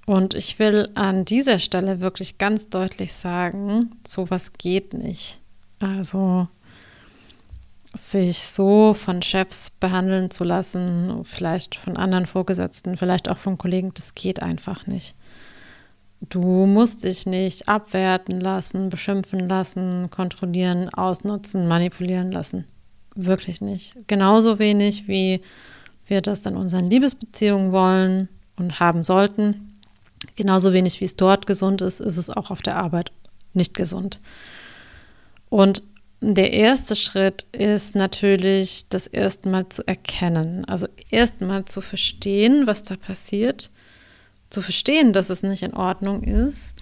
Und 0.07 0.35
ich 0.35 0.59
will 0.59 0.89
an 0.95 1.25
dieser 1.25 1.59
Stelle 1.59 2.01
wirklich 2.01 2.39
ganz 2.39 2.69
deutlich 2.69 3.13
sagen, 3.13 3.91
sowas 4.07 4.53
geht 4.55 4.95
nicht. 4.95 5.41
Also 5.81 6.49
sich 7.95 8.45
so 8.45 8.95
von 8.95 9.21
Chefs 9.21 9.71
behandeln 9.71 10.31
zu 10.31 10.45
lassen, 10.45 11.25
vielleicht 11.25 11.75
von 11.75 11.97
anderen 11.97 12.27
Vorgesetzten, 12.27 12.97
vielleicht 12.97 13.29
auch 13.29 13.39
von 13.39 13.59
Kollegen, 13.59 13.93
das 13.95 14.15
geht 14.15 14.41
einfach 14.43 14.87
nicht. 14.87 15.17
Du 16.29 16.67
musst 16.67 17.05
dich 17.05 17.27
nicht 17.27 17.69
abwerten 17.69 18.41
lassen, 18.41 18.91
beschimpfen 18.91 19.49
lassen, 19.49 20.11
kontrollieren, 20.11 20.89
ausnutzen, 20.91 21.67
manipulieren 21.67 22.31
lassen. 22.31 22.67
Wirklich 23.15 23.61
nicht. 23.61 23.97
Genauso 24.07 24.59
wenig, 24.59 25.09
wie 25.09 25.41
wir 26.07 26.21
das 26.21 26.45
in 26.45 26.57
unseren 26.57 26.91
Liebesbeziehungen 26.91 27.73
wollen 27.73 28.29
und 28.57 28.81
haben 28.81 29.03
sollten. 29.03 29.79
Genauso 30.37 30.73
wenig, 30.73 31.01
wie 31.01 31.07
es 31.07 31.17
dort 31.17 31.47
gesund 31.47 31.81
ist, 31.81 32.01
ist 32.01 32.19
es 32.19 32.29
auch 32.29 32.51
auf 32.51 32.61
der 32.63 32.77
Arbeit 32.77 33.13
nicht 33.55 33.75
gesund. 33.75 34.21
Und 35.49 35.83
der 36.21 36.53
erste 36.53 36.97
Schritt 36.97 37.47
ist 37.53 37.95
natürlich, 37.95 38.89
das 38.91 39.07
erstmal 39.07 39.69
zu 39.71 39.87
erkennen. 39.89 40.67
Also 40.67 40.87
erstmal 41.11 41.65
zu 41.65 41.81
verstehen, 41.81 42.67
was 42.67 42.83
da 42.83 42.97
passiert, 42.97 43.71
zu 44.51 44.63
verstehen, 44.63 45.13
dass 45.13 45.31
es 45.31 45.43
nicht 45.43 45.63
in 45.63 45.75
Ordnung 45.75 46.23
ist, 46.23 46.75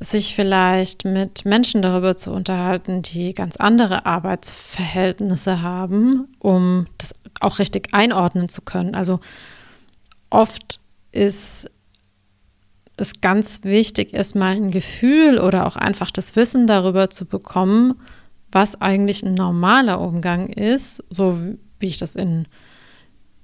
sich 0.00 0.34
vielleicht 0.34 1.04
mit 1.04 1.44
Menschen 1.44 1.82
darüber 1.82 2.14
zu 2.14 2.30
unterhalten, 2.30 3.02
die 3.02 3.34
ganz 3.34 3.56
andere 3.56 4.06
Arbeitsverhältnisse 4.06 5.62
haben, 5.62 6.28
um 6.38 6.86
das 6.98 7.14
auch 7.40 7.58
richtig 7.58 7.88
einordnen 7.92 8.48
zu 8.48 8.62
können. 8.62 8.94
Also 8.94 9.20
oft 10.30 10.80
ist 11.10 11.70
es 12.96 13.20
ganz 13.20 13.60
wichtig, 13.62 14.12
erstmal 14.12 14.56
ein 14.56 14.70
Gefühl 14.70 15.38
oder 15.38 15.66
auch 15.66 15.76
einfach 15.76 16.10
das 16.10 16.36
Wissen 16.36 16.66
darüber 16.66 17.10
zu 17.10 17.24
bekommen, 17.24 17.94
was 18.50 18.80
eigentlich 18.80 19.22
ein 19.22 19.34
normaler 19.34 20.00
Umgang 20.00 20.48
ist, 20.48 21.02
so 21.10 21.38
wie 21.78 21.86
ich 21.86 21.96
das 21.96 22.14
in 22.14 22.46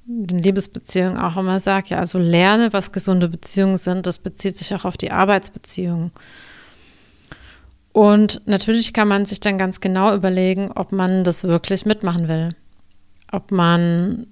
den 0.07 0.39
Liebesbeziehungen 0.39 1.17
auch 1.17 1.37
immer 1.37 1.61
sage, 1.61 1.91
ja, 1.91 1.99
also 1.99 2.19
lerne, 2.19 2.73
was 2.73 2.93
gesunde 2.93 3.29
Beziehungen 3.29 3.77
sind, 3.77 4.07
das 4.07 4.19
bezieht 4.19 4.57
sich 4.57 4.75
auch 4.75 4.85
auf 4.85 4.97
die 4.97 5.11
Arbeitsbeziehungen. 5.11 6.13
Und 7.93 8.43
natürlich 8.45 8.93
kann 8.93 9.09
man 9.09 9.25
sich 9.25 9.41
dann 9.41 9.57
ganz 9.57 9.81
genau 9.81 10.15
überlegen, 10.15 10.73
ob 10.73 10.93
man 10.93 11.25
das 11.25 11.45
wirklich 11.45 11.87
mitmachen 11.87 12.29
will. 12.29 12.51
Ob 13.31 13.53
man 13.53 14.27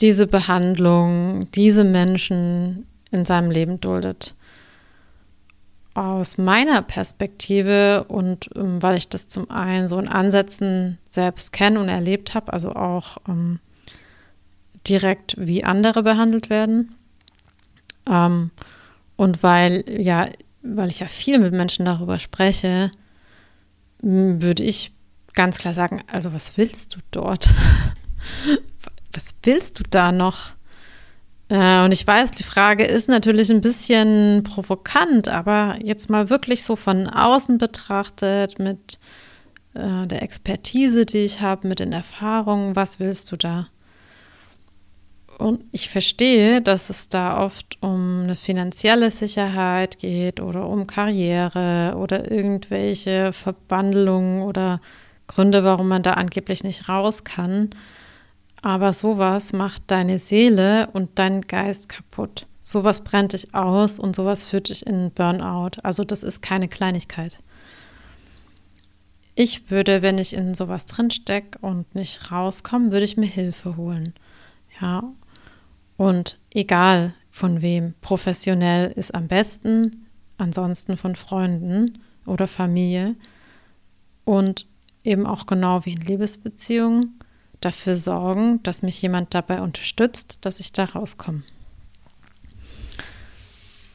diese 0.00 0.26
Behandlung, 0.26 1.50
diese 1.52 1.84
Menschen 1.84 2.86
in 3.10 3.24
seinem 3.24 3.50
Leben 3.50 3.80
duldet 3.80 4.34
aus 5.98 6.38
meiner 6.38 6.80
Perspektive 6.82 8.04
und 8.06 8.50
ähm, 8.54 8.80
weil 8.80 8.96
ich 8.96 9.08
das 9.08 9.26
zum 9.26 9.50
einen 9.50 9.88
so 9.88 9.98
in 9.98 10.06
Ansätzen 10.06 10.98
selbst 11.10 11.52
kenne 11.52 11.80
und 11.80 11.88
erlebt 11.88 12.36
habe, 12.36 12.52
also 12.52 12.70
auch 12.70 13.18
ähm, 13.28 13.58
direkt 14.88 15.34
wie 15.38 15.64
andere 15.64 16.02
behandelt 16.02 16.50
werden. 16.50 16.94
Ähm, 18.08 18.50
und 19.16 19.42
weil 19.42 19.84
ja, 19.88 20.28
weil 20.62 20.88
ich 20.88 21.00
ja 21.00 21.06
viel 21.06 21.38
mit 21.38 21.52
Menschen 21.52 21.84
darüber 21.84 22.18
spreche, 22.18 22.90
würde 24.00 24.62
ich 24.62 24.92
ganz 25.34 25.58
klar 25.58 25.72
sagen, 25.72 26.02
also 26.10 26.32
was 26.32 26.56
willst 26.56 26.94
du 26.94 27.00
dort? 27.10 27.50
was 29.12 29.34
willst 29.42 29.78
du 29.78 29.84
da 29.88 30.12
noch? 30.12 30.52
Äh, 31.48 31.84
und 31.84 31.92
ich 31.92 32.06
weiß, 32.06 32.32
die 32.32 32.42
Frage 32.42 32.84
ist 32.84 33.08
natürlich 33.08 33.50
ein 33.50 33.60
bisschen 33.60 34.42
provokant, 34.42 35.28
aber 35.28 35.78
jetzt 35.82 36.10
mal 36.10 36.30
wirklich 36.30 36.64
so 36.64 36.76
von 36.76 37.08
außen 37.08 37.58
betrachtet, 37.58 38.58
mit 38.58 38.98
äh, 39.74 40.06
der 40.06 40.22
Expertise, 40.22 41.06
die 41.06 41.18
ich 41.18 41.40
habe, 41.40 41.68
mit 41.68 41.80
den 41.80 41.92
Erfahrungen, 41.92 42.76
was 42.76 43.00
willst 43.00 43.32
du 43.32 43.36
da? 43.36 43.68
Und 45.48 45.64
ich 45.72 45.88
verstehe, 45.88 46.60
dass 46.60 46.90
es 46.90 47.08
da 47.08 47.42
oft 47.42 47.78
um 47.80 48.24
eine 48.24 48.36
finanzielle 48.36 49.10
Sicherheit 49.10 49.98
geht 49.98 50.40
oder 50.40 50.68
um 50.68 50.86
Karriere 50.86 51.96
oder 51.96 52.30
irgendwelche 52.30 53.32
Verbandelungen 53.32 54.42
oder 54.42 54.82
Gründe, 55.26 55.64
warum 55.64 55.88
man 55.88 56.02
da 56.02 56.12
angeblich 56.12 56.64
nicht 56.64 56.90
raus 56.90 57.24
kann. 57.24 57.70
Aber 58.60 58.92
sowas 58.92 59.54
macht 59.54 59.84
deine 59.86 60.18
Seele 60.18 60.90
und 60.92 61.18
deinen 61.18 61.40
Geist 61.40 61.88
kaputt. 61.88 62.46
Sowas 62.60 63.02
brennt 63.02 63.32
dich 63.32 63.54
aus 63.54 63.98
und 63.98 64.14
sowas 64.14 64.44
führt 64.44 64.68
dich 64.68 64.86
in 64.86 65.12
Burnout. 65.12 65.80
Also 65.82 66.04
das 66.04 66.24
ist 66.24 66.42
keine 66.42 66.68
Kleinigkeit. 66.68 67.38
Ich 69.34 69.70
würde, 69.70 70.02
wenn 70.02 70.18
ich 70.18 70.34
in 70.34 70.54
sowas 70.54 70.84
drinstecke 70.84 71.58
und 71.62 71.94
nicht 71.94 72.30
rauskomme, 72.30 72.92
würde 72.92 73.06
ich 73.06 73.16
mir 73.16 73.24
Hilfe 73.24 73.78
holen. 73.78 74.12
Ja. 74.78 75.04
Und 75.98 76.38
egal 76.54 77.12
von 77.28 77.60
wem, 77.60 77.92
professionell 78.00 78.92
ist 78.92 79.14
am 79.14 79.26
besten, 79.26 80.06
ansonsten 80.38 80.96
von 80.96 81.16
Freunden 81.16 81.98
oder 82.24 82.46
Familie. 82.46 83.16
Und 84.24 84.66
eben 85.02 85.26
auch 85.26 85.46
genau 85.46 85.84
wie 85.84 85.92
in 85.92 86.00
Liebesbeziehungen 86.00 87.18
dafür 87.60 87.96
sorgen, 87.96 88.62
dass 88.62 88.82
mich 88.82 89.02
jemand 89.02 89.34
dabei 89.34 89.60
unterstützt, 89.60 90.38
dass 90.42 90.60
ich 90.60 90.70
da 90.70 90.84
rauskomme. 90.84 91.42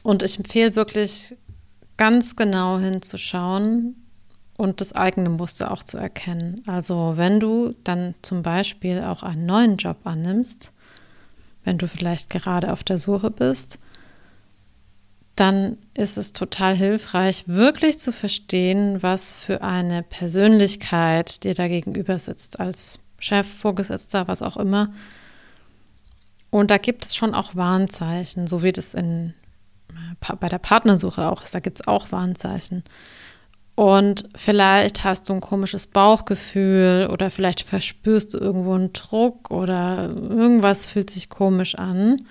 Und 0.02 0.22
ich 0.22 0.36
empfehle 0.36 0.76
wirklich 0.76 1.34
ganz 1.96 2.36
genau 2.36 2.78
hinzuschauen 2.78 3.96
und 4.58 4.82
das 4.82 4.92
eigene 4.92 5.30
Muster 5.30 5.70
auch 5.70 5.82
zu 5.82 5.96
erkennen. 5.96 6.62
Also 6.66 7.14
wenn 7.16 7.40
du 7.40 7.72
dann 7.84 8.14
zum 8.20 8.42
Beispiel 8.42 9.02
auch 9.02 9.22
einen 9.22 9.46
neuen 9.46 9.78
Job 9.78 9.96
annimmst, 10.04 10.73
wenn 11.64 11.78
du 11.78 11.88
vielleicht 11.88 12.30
gerade 12.30 12.72
auf 12.72 12.84
der 12.84 12.98
Suche 12.98 13.30
bist, 13.30 13.78
dann 15.36 15.78
ist 15.94 16.16
es 16.16 16.32
total 16.32 16.76
hilfreich, 16.76 17.44
wirklich 17.46 17.98
zu 17.98 18.12
verstehen, 18.12 19.02
was 19.02 19.32
für 19.32 19.62
eine 19.62 20.02
Persönlichkeit 20.02 21.42
dir 21.42 21.54
da 21.54 21.66
gegenüber 21.66 22.18
sitzt, 22.18 22.60
als 22.60 23.00
Chef, 23.18 23.46
Vorgesetzter, 23.46 24.28
was 24.28 24.42
auch 24.42 24.56
immer. 24.56 24.92
Und 26.50 26.70
da 26.70 26.78
gibt 26.78 27.04
es 27.04 27.16
schon 27.16 27.34
auch 27.34 27.56
Warnzeichen, 27.56 28.46
so 28.46 28.62
wie 28.62 28.70
das 28.70 28.94
in, 28.94 29.34
bei 30.38 30.48
der 30.48 30.58
Partnersuche 30.58 31.28
auch 31.28 31.42
ist. 31.42 31.54
Da 31.54 31.58
gibt 31.58 31.80
es 31.80 31.88
auch 31.88 32.12
Warnzeichen. 32.12 32.84
Und 33.76 34.28
vielleicht 34.36 35.02
hast 35.02 35.28
du 35.28 35.32
ein 35.32 35.40
komisches 35.40 35.86
Bauchgefühl 35.88 37.08
oder 37.10 37.30
vielleicht 37.30 37.62
verspürst 37.62 38.34
du 38.34 38.38
irgendwo 38.38 38.74
einen 38.74 38.92
Druck 38.92 39.50
oder 39.50 40.10
irgendwas 40.10 40.86
fühlt 40.86 41.10
sich 41.10 41.28
komisch 41.28 41.74
an. 41.74 42.26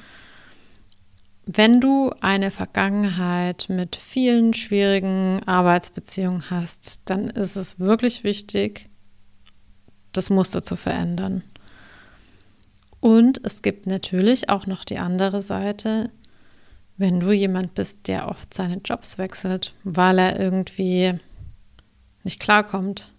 Wenn 1.45 1.81
du 1.81 2.11
eine 2.21 2.51
Vergangenheit 2.51 3.65
mit 3.67 3.97
vielen 3.97 4.53
schwierigen 4.53 5.41
Arbeitsbeziehungen 5.45 6.49
hast, 6.49 7.01
dann 7.05 7.27
ist 7.27 7.57
es 7.57 7.77
wirklich 7.77 8.23
wichtig, 8.23 8.85
das 10.13 10.29
Muster 10.29 10.61
zu 10.61 10.77
verändern. 10.77 11.43
Und 13.01 13.41
es 13.43 13.61
gibt 13.61 13.85
natürlich 13.85 14.47
auch 14.47 14.65
noch 14.65 14.85
die 14.85 14.99
andere 14.99 15.41
Seite, 15.41 16.09
wenn 16.95 17.19
du 17.19 17.33
jemand 17.33 17.73
bist, 17.73 18.07
der 18.07 18.29
oft 18.29 18.53
seine 18.53 18.77
Jobs 18.77 19.17
wechselt, 19.17 19.73
weil 19.83 20.19
er 20.19 20.39
irgendwie 20.39 21.19
nicht 22.23 22.39
klarkommt, 22.39 23.09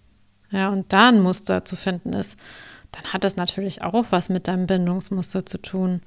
ja, 0.51 0.69
und 0.69 0.91
da 0.93 1.09
ein 1.09 1.21
Muster 1.21 1.65
zu 1.65 1.75
finden 1.75 2.13
ist, 2.13 2.37
dann 2.91 3.11
hat 3.11 3.23
das 3.23 3.35
natürlich 3.35 3.81
auch 3.81 4.05
was 4.11 4.29
mit 4.29 4.47
deinem 4.47 4.67
Bindungsmuster 4.67 5.45
zu 5.45 5.61
tun, 5.61 6.01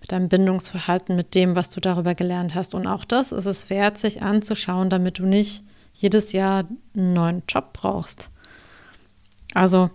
mit 0.00 0.12
deinem 0.12 0.28
Bindungsverhalten, 0.28 1.16
mit 1.16 1.34
dem, 1.34 1.54
was 1.54 1.68
du 1.68 1.80
darüber 1.80 2.14
gelernt 2.14 2.54
hast. 2.54 2.74
Und 2.74 2.86
auch 2.86 3.04
das 3.04 3.32
ist 3.32 3.44
es 3.44 3.68
wert, 3.68 3.98
sich 3.98 4.22
anzuschauen, 4.22 4.88
damit 4.88 5.18
du 5.18 5.26
nicht 5.26 5.62
jedes 5.92 6.32
Jahr 6.32 6.64
einen 6.96 7.12
neuen 7.12 7.42
Job 7.46 7.74
brauchst. 7.74 8.30
Also 9.52 9.90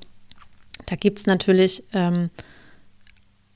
da 0.86 0.96
gibt 0.96 1.18
es 1.18 1.26
natürlich 1.26 1.84
ähm, 1.94 2.30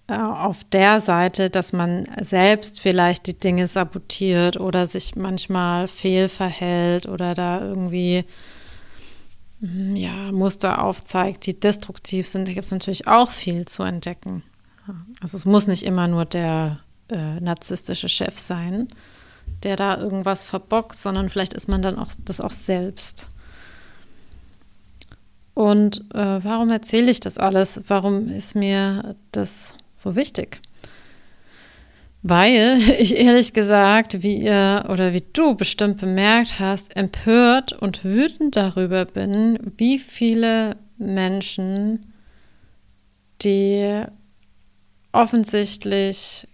äh, 0.07 0.15
auf 0.15 0.63
der 0.63 0.99
Seite, 0.99 1.51
dass 1.51 1.73
man 1.73 2.07
selbst 2.19 2.81
vielleicht 2.81 3.27
die 3.27 3.39
Dinge 3.39 3.67
sabotiert 3.67 4.59
oder 4.59 4.87
sich 4.87 5.15
manchmal 5.15 5.87
fehlverhält 5.87 7.07
oder 7.07 7.35
da 7.35 7.61
irgendwie 7.61 8.25
ja, 9.61 10.31
Muster 10.31 10.83
aufzeigt, 10.83 11.45
die 11.45 11.59
destruktiv 11.59 12.27
sind, 12.27 12.47
da 12.47 12.53
gibt 12.53 12.65
es 12.65 12.71
natürlich 12.71 13.07
auch 13.07 13.29
viel 13.31 13.65
zu 13.65 13.83
entdecken. 13.83 14.43
Also 15.21 15.37
es 15.37 15.45
muss 15.45 15.67
nicht 15.67 15.83
immer 15.83 16.07
nur 16.07 16.25
der 16.25 16.79
äh, 17.09 17.39
narzisstische 17.39 18.09
Chef 18.09 18.39
sein, 18.39 18.87
der 19.63 19.75
da 19.75 19.97
irgendwas 19.97 20.43
verbockt, 20.43 20.95
sondern 20.95 21.29
vielleicht 21.29 21.53
ist 21.53 21.67
man 21.67 21.81
dann 21.81 21.97
auch 21.97 22.11
das 22.25 22.39
auch 22.39 22.53
selbst. 22.53 23.27
Und 25.53 26.05
äh, 26.13 26.43
warum 26.43 26.69
erzähle 26.69 27.11
ich 27.11 27.19
das 27.19 27.37
alles? 27.37 27.81
Warum 27.87 28.29
ist 28.29 28.55
mir 28.55 29.15
das 29.31 29.73
so 29.95 30.15
wichtig? 30.15 30.61
Weil 32.21 32.79
ich 32.99 33.17
ehrlich 33.17 33.53
gesagt, 33.53 34.23
wie 34.23 34.37
ihr 34.37 34.85
oder 34.89 35.13
wie 35.13 35.23
du 35.33 35.55
bestimmt 35.55 35.97
bemerkt 35.97 36.59
hast, 36.59 36.95
empört 36.95 37.73
und 37.73 38.03
wütend 38.03 38.55
darüber 38.55 39.05
bin, 39.05 39.59
wie 39.77 39.99
viele 39.99 40.75
Menschen, 40.97 42.13
die 43.41 44.03
offensichtlich 45.11 46.47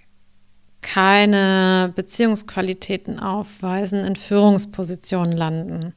keine 0.81 1.91
Beziehungsqualitäten 1.95 3.19
aufweisen, 3.19 4.05
in 4.05 4.15
Führungspositionen 4.15 5.35
landen. 5.35 5.93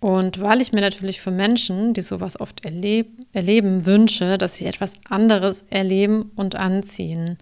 Und 0.00 0.40
weil 0.40 0.60
ich 0.60 0.72
mir 0.72 0.80
natürlich 0.80 1.20
für 1.20 1.30
Menschen, 1.30 1.94
die 1.94 2.02
sowas 2.02 2.38
oft 2.38 2.64
erleb 2.64 3.08
erleben, 3.32 3.86
wünsche, 3.86 4.38
dass 4.38 4.56
sie 4.56 4.66
etwas 4.66 4.94
anderes 5.08 5.64
erleben 5.70 6.32
und 6.34 6.56
anziehen. 6.56 7.38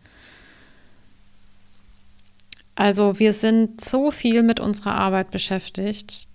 Also 2.74 3.18
wir 3.18 3.32
sind 3.32 3.80
so 3.80 4.10
viel 4.10 4.42
mit 4.42 4.60
unserer 4.60 4.94
Arbeit 4.94 5.30
beschäftigt, 5.30 6.28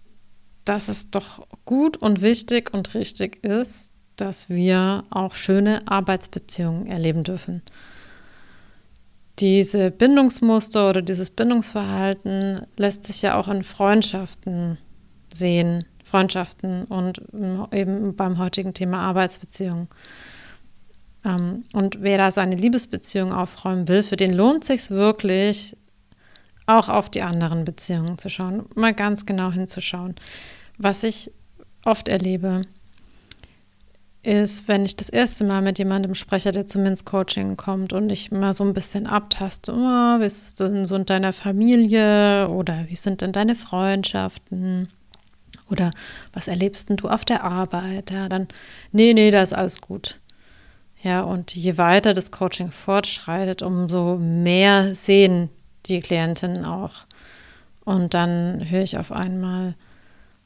dass 0.66 0.88
es 0.88 1.10
doch 1.12 1.46
gut 1.66 1.98
und 1.98 2.22
wichtig 2.22 2.74
und 2.74 2.94
richtig 2.94 3.44
ist, 3.44 3.92
dass 4.16 4.50
wir 4.50 5.04
auch 5.10 5.36
schöne 5.36 5.82
Arbeitsbeziehungen 5.88 6.88
erleben 6.88 7.24
dürfen. 7.24 7.62
Diese 9.40 9.90
Bindungsmuster 9.92 10.90
oder 10.90 11.02
dieses 11.02 11.30
Bindungsverhalten 11.30 12.68
lässt 12.76 13.06
sich 13.06 13.22
ja 13.22 13.40
auch 13.40 13.48
in 13.48 13.64
Freundschaften 13.64 14.78
sehen, 15.34 15.86
Freundschaften 16.04 16.86
und 16.86 17.22
eben 17.72 18.16
beim 18.16 18.38
heutigen 18.38 18.74
Thema 18.74 19.00
Arbeitsbeziehungen. 19.00 19.88
Ähm, 21.24 21.64
und 21.74 22.02
wer 22.02 22.18
da 22.18 22.32
seine 22.32 22.56
Liebesbeziehung 22.56 23.32
aufräumen 23.32 23.88
will, 23.88 24.04
für 24.04 24.18
den 24.18 24.34
lohnt 24.34 24.64
sich 24.64 24.90
wirklich, 24.90 25.76
auch 26.70 26.88
auf 26.88 27.10
die 27.10 27.24
anderen 27.24 27.66
Beziehungen 27.66 28.18
zu 28.18 28.30
schauen, 28.30 28.66
mal 28.76 28.94
ganz 28.94 29.26
genau 29.26 29.52
hinzuschauen. 29.52 30.16
Was 30.78 31.04
ich 31.04 31.32
oft 31.84 32.08
erlebe, 32.08 32.62
ist, 34.22 34.68
wenn 34.68 34.86
ich 34.86 34.96
das 34.96 35.10
erste 35.10 35.46
Mal 35.46 35.62
mit 35.62 35.80
jemandem 35.80 36.14
spreche, 36.14 36.52
der 36.52 36.68
zum 36.68 36.86
Coaching 37.06 37.58
kommt 37.58 37.94
und 37.94 38.12
ich 38.12 38.32
mal 38.32 38.54
so 38.54 38.64
ein 38.64 38.74
bisschen 38.74 39.08
abtaste, 39.08 39.74
oh, 39.74 40.20
wie 40.20 40.26
ist 40.26 40.60
denn 40.60 40.86
so 40.86 40.96
in 40.96 41.06
deiner 41.06 41.34
Familie 41.34 42.50
oder 42.50 42.86
wie 42.88 42.96
sind 42.96 43.22
denn 43.22 43.32
deine 43.32 43.56
Freundschaften 43.56 44.90
oder 45.70 45.92
was 46.34 46.48
erlebst 46.48 46.90
denn 46.90 46.98
du 46.98 47.08
auf 47.08 47.26
der 47.26 47.44
Arbeit? 47.44 48.12
Ja, 48.12 48.30
dann, 48.30 48.48
nee, 48.92 49.14
nee, 49.14 49.32
da 49.32 49.42
ist 49.42 49.54
alles 49.54 49.82
gut. 49.82 50.20
Ja, 51.02 51.22
und 51.22 51.56
je 51.56 51.78
weiter 51.78 52.14
das 52.14 52.30
Coaching 52.30 52.72
fortschreitet, 52.72 53.62
umso 53.62 54.18
mehr 54.18 54.94
sehen 54.96 55.50
die 55.86 56.02
Klientin 56.02 56.66
auch. 56.66 56.92
Und 57.86 58.14
dann 58.14 58.70
höre 58.70 58.84
ich 58.84 58.98
auf 58.98 59.12
einmal, 59.12 59.76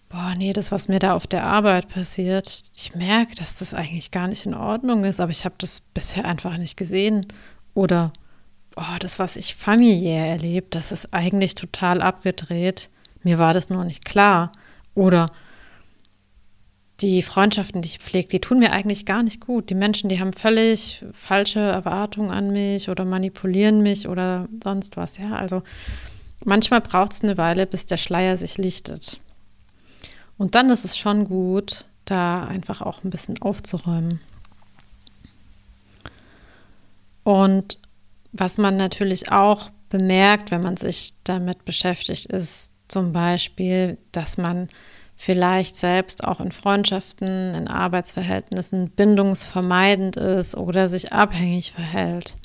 boah, 0.09 0.33
nee, 0.37 0.53
das, 0.53 0.71
was 0.71 0.87
mir 0.87 0.99
da 0.99 1.13
auf 1.13 1.27
der 1.27 1.43
Arbeit 1.45 1.89
passiert, 1.89 2.71
ich 2.75 2.95
merke, 2.95 3.35
dass 3.35 3.57
das 3.57 3.73
eigentlich 3.73 4.11
gar 4.11 4.27
nicht 4.27 4.45
in 4.45 4.53
Ordnung 4.53 5.03
ist, 5.03 5.19
aber 5.19 5.31
ich 5.31 5.43
habe 5.43 5.55
das 5.57 5.81
bisher 5.81 6.25
einfach 6.25 6.57
nicht 6.57 6.77
gesehen. 6.77 7.25
Oder, 7.73 8.13
boah, 8.75 8.97
das, 8.99 9.17
was 9.19 9.35
ich 9.35 9.55
familiär 9.55 10.27
erlebt, 10.27 10.75
das 10.75 10.91
ist 10.91 11.13
eigentlich 11.13 11.55
total 11.55 12.01
abgedreht. 12.01 12.89
Mir 13.23 13.39
war 13.39 13.53
das 13.53 13.69
nur 13.69 13.83
nicht 13.83 14.05
klar. 14.05 14.51
Oder 14.93 15.27
die 17.01 17.21
Freundschaften, 17.21 17.81
die 17.81 17.89
ich 17.89 17.99
pflege, 17.99 18.27
die 18.27 18.39
tun 18.39 18.59
mir 18.59 18.71
eigentlich 18.71 19.05
gar 19.05 19.23
nicht 19.23 19.41
gut. 19.41 19.69
Die 19.69 19.75
Menschen, 19.75 20.09
die 20.09 20.19
haben 20.19 20.33
völlig 20.33 21.03
falsche 21.11 21.59
Erwartungen 21.59 22.31
an 22.31 22.51
mich 22.51 22.89
oder 22.89 23.03
manipulieren 23.03 23.81
mich 23.81 24.07
oder 24.07 24.47
sonst 24.63 24.95
was. 24.95 25.17
Ja, 25.17 25.35
also 25.35 25.63
manchmal 26.45 26.81
braucht 26.81 27.13
es 27.13 27.23
eine 27.23 27.37
Weile, 27.37 27.65
bis 27.65 27.85
der 27.85 27.97
Schleier 27.97 28.37
sich 28.37 28.57
lichtet. 28.57 29.17
Und 30.37 30.55
dann 30.55 30.69
ist 30.69 30.85
es 30.85 30.97
schon 30.97 31.25
gut, 31.25 31.85
da 32.05 32.45
einfach 32.45 32.81
auch 32.81 33.03
ein 33.03 33.09
bisschen 33.09 33.41
aufzuräumen. 33.41 34.19
Und 37.23 37.77
was 38.31 38.57
man 38.57 38.75
natürlich 38.75 39.31
auch 39.31 39.69
bemerkt, 39.89 40.51
wenn 40.51 40.61
man 40.61 40.77
sich 40.77 41.13
damit 41.23 41.65
beschäftigt, 41.65 42.25
ist 42.25 42.75
zum 42.87 43.13
Beispiel, 43.13 43.97
dass 44.11 44.37
man 44.37 44.67
vielleicht 45.15 45.75
selbst 45.75 46.23
auch 46.23 46.39
in 46.39 46.51
Freundschaften, 46.51 47.53
in 47.53 47.67
Arbeitsverhältnissen 47.67 48.89
bindungsvermeidend 48.89 50.17
ist 50.17 50.55
oder 50.55 50.89
sich 50.89 51.13
abhängig 51.13 51.71
verhält. 51.71 52.35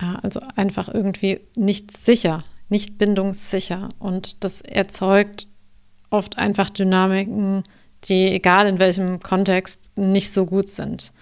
Ja, 0.00 0.18
also 0.22 0.40
einfach 0.56 0.88
irgendwie 0.88 1.40
nicht 1.54 1.90
sicher, 1.96 2.44
nicht 2.68 2.98
bindungssicher. 2.98 3.90
Und 3.98 4.44
das 4.44 4.60
erzeugt 4.62 5.46
oft 6.10 6.38
einfach 6.38 6.70
Dynamiken, 6.70 7.64
die, 8.04 8.26
egal 8.28 8.66
in 8.66 8.78
welchem 8.78 9.20
Kontext, 9.20 9.96
nicht 9.96 10.32
so 10.32 10.46
gut 10.46 10.68
sind. 10.68 11.12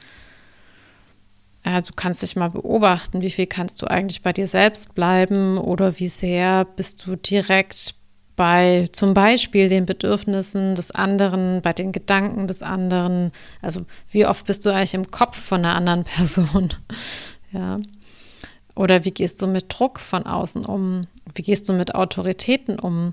Ja, 1.64 1.80
du 1.82 1.92
kannst 1.94 2.22
dich 2.22 2.36
mal 2.36 2.48
beobachten, 2.48 3.22
wie 3.22 3.30
viel 3.30 3.46
kannst 3.46 3.82
du 3.82 3.86
eigentlich 3.86 4.22
bei 4.22 4.32
dir 4.32 4.46
selbst 4.46 4.94
bleiben 4.94 5.58
oder 5.58 5.98
wie 5.98 6.08
sehr 6.08 6.64
bist 6.64 7.06
du 7.06 7.16
direkt 7.16 7.94
bei 8.40 8.88
zum 8.92 9.12
Beispiel 9.12 9.68
den 9.68 9.84
Bedürfnissen 9.84 10.74
des 10.74 10.90
anderen, 10.90 11.60
bei 11.60 11.74
den 11.74 11.92
Gedanken 11.92 12.46
des 12.46 12.62
anderen. 12.62 13.32
Also 13.60 13.82
wie 14.12 14.24
oft 14.24 14.46
bist 14.46 14.64
du 14.64 14.70
eigentlich 14.70 14.94
im 14.94 15.10
Kopf 15.10 15.38
von 15.38 15.62
einer 15.62 15.74
anderen 15.74 16.04
Person? 16.16 16.70
ja. 17.52 17.80
Oder 18.74 19.04
wie 19.04 19.10
gehst 19.10 19.42
du 19.42 19.46
mit 19.46 19.66
Druck 19.68 20.00
von 20.00 20.24
außen 20.24 20.64
um? 20.64 21.06
Wie 21.34 21.42
gehst 21.42 21.68
du 21.68 21.74
mit 21.74 21.94
Autoritäten 21.94 22.78
um? 22.78 23.12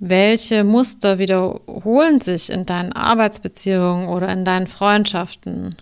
Welche 0.00 0.64
Muster 0.64 1.20
wiederholen 1.20 2.20
sich 2.20 2.50
in 2.50 2.66
deinen 2.66 2.92
Arbeitsbeziehungen 2.92 4.08
oder 4.08 4.28
in 4.30 4.44
deinen 4.44 4.66
Freundschaften? 4.66 5.76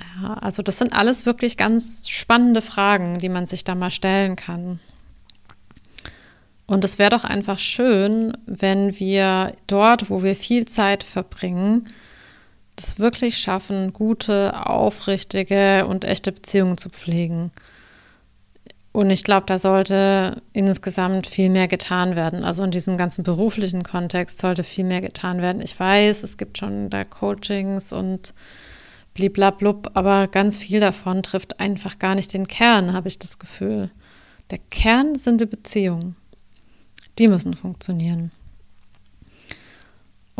Ja, 0.00 0.34
also 0.34 0.64
das 0.64 0.78
sind 0.78 0.94
alles 0.94 1.26
wirklich 1.26 1.56
ganz 1.56 2.08
spannende 2.08 2.60
Fragen, 2.60 3.20
die 3.20 3.28
man 3.28 3.46
sich 3.46 3.62
da 3.62 3.76
mal 3.76 3.92
stellen 3.92 4.34
kann. 4.34 4.80
Und 6.70 6.84
es 6.84 7.00
wäre 7.00 7.10
doch 7.10 7.24
einfach 7.24 7.58
schön, 7.58 8.32
wenn 8.46 8.96
wir 9.00 9.54
dort, 9.66 10.08
wo 10.08 10.22
wir 10.22 10.36
viel 10.36 10.66
Zeit 10.68 11.02
verbringen, 11.02 11.86
das 12.76 13.00
wirklich 13.00 13.38
schaffen, 13.38 13.92
gute, 13.92 14.68
aufrichtige 14.68 15.84
und 15.88 16.04
echte 16.04 16.30
Beziehungen 16.30 16.78
zu 16.78 16.88
pflegen. 16.88 17.50
Und 18.92 19.10
ich 19.10 19.24
glaube, 19.24 19.46
da 19.46 19.58
sollte 19.58 20.40
insgesamt 20.52 21.26
viel 21.26 21.50
mehr 21.50 21.66
getan 21.66 22.14
werden. 22.14 22.44
Also 22.44 22.62
in 22.62 22.70
diesem 22.70 22.96
ganzen 22.96 23.24
beruflichen 23.24 23.82
Kontext 23.82 24.38
sollte 24.38 24.62
viel 24.62 24.84
mehr 24.84 25.00
getan 25.00 25.42
werden. 25.42 25.62
Ich 25.62 25.78
weiß, 25.78 26.22
es 26.22 26.36
gibt 26.36 26.56
schon 26.56 26.88
da 26.88 27.02
Coachings 27.02 27.92
und 27.92 28.32
bliblablub, 29.14 29.90
aber 29.94 30.28
ganz 30.28 30.56
viel 30.56 30.78
davon 30.78 31.24
trifft 31.24 31.58
einfach 31.58 31.98
gar 31.98 32.14
nicht 32.14 32.32
den 32.32 32.46
Kern, 32.46 32.92
habe 32.92 33.08
ich 33.08 33.18
das 33.18 33.40
Gefühl. 33.40 33.90
Der 34.52 34.58
Kern 34.70 35.18
sind 35.18 35.40
die 35.40 35.46
Beziehungen. 35.46 36.14
Die 37.18 37.28
müssen 37.28 37.54
funktionieren. 37.54 38.30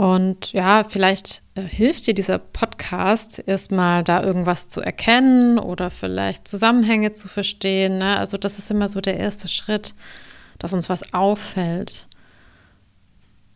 Und 0.00 0.52
ja, 0.52 0.84
vielleicht 0.84 1.42
äh, 1.56 1.60
hilft 1.60 2.06
dir 2.06 2.14
dieser 2.14 2.38
Podcast 2.38 3.42
erstmal 3.46 4.02
da 4.02 4.22
irgendwas 4.22 4.68
zu 4.68 4.80
erkennen 4.80 5.58
oder 5.58 5.90
vielleicht 5.90 6.48
Zusammenhänge 6.48 7.12
zu 7.12 7.28
verstehen. 7.28 7.98
Ne? 7.98 8.16
Also 8.16 8.38
das 8.38 8.58
ist 8.58 8.70
immer 8.70 8.88
so 8.88 9.02
der 9.02 9.18
erste 9.18 9.48
Schritt, 9.48 9.94
dass 10.58 10.72
uns 10.72 10.88
was 10.88 11.12
auffällt. 11.12 12.06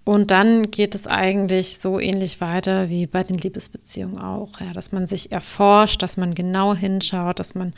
Und 0.05 0.31
dann 0.31 0.70
geht 0.70 0.94
es 0.94 1.07
eigentlich 1.07 1.79
so 1.79 1.98
ähnlich 1.98 2.42
weiter 2.42 2.90
wie 2.90 3.07
bei 3.07 3.24
den 3.24 3.38
Liebesbeziehungen 3.38 4.18
auch, 4.18 4.61
ja, 4.61 4.74
dass 4.74 4.92
man 4.92 5.07
sich 5.07 5.33
erforscht, 5.33 6.03
dass 6.03 6.18
man 6.18 6.35
genau 6.35 6.74
hinschaut, 6.74 7.40
dass 7.40 7.55
man 7.55 7.72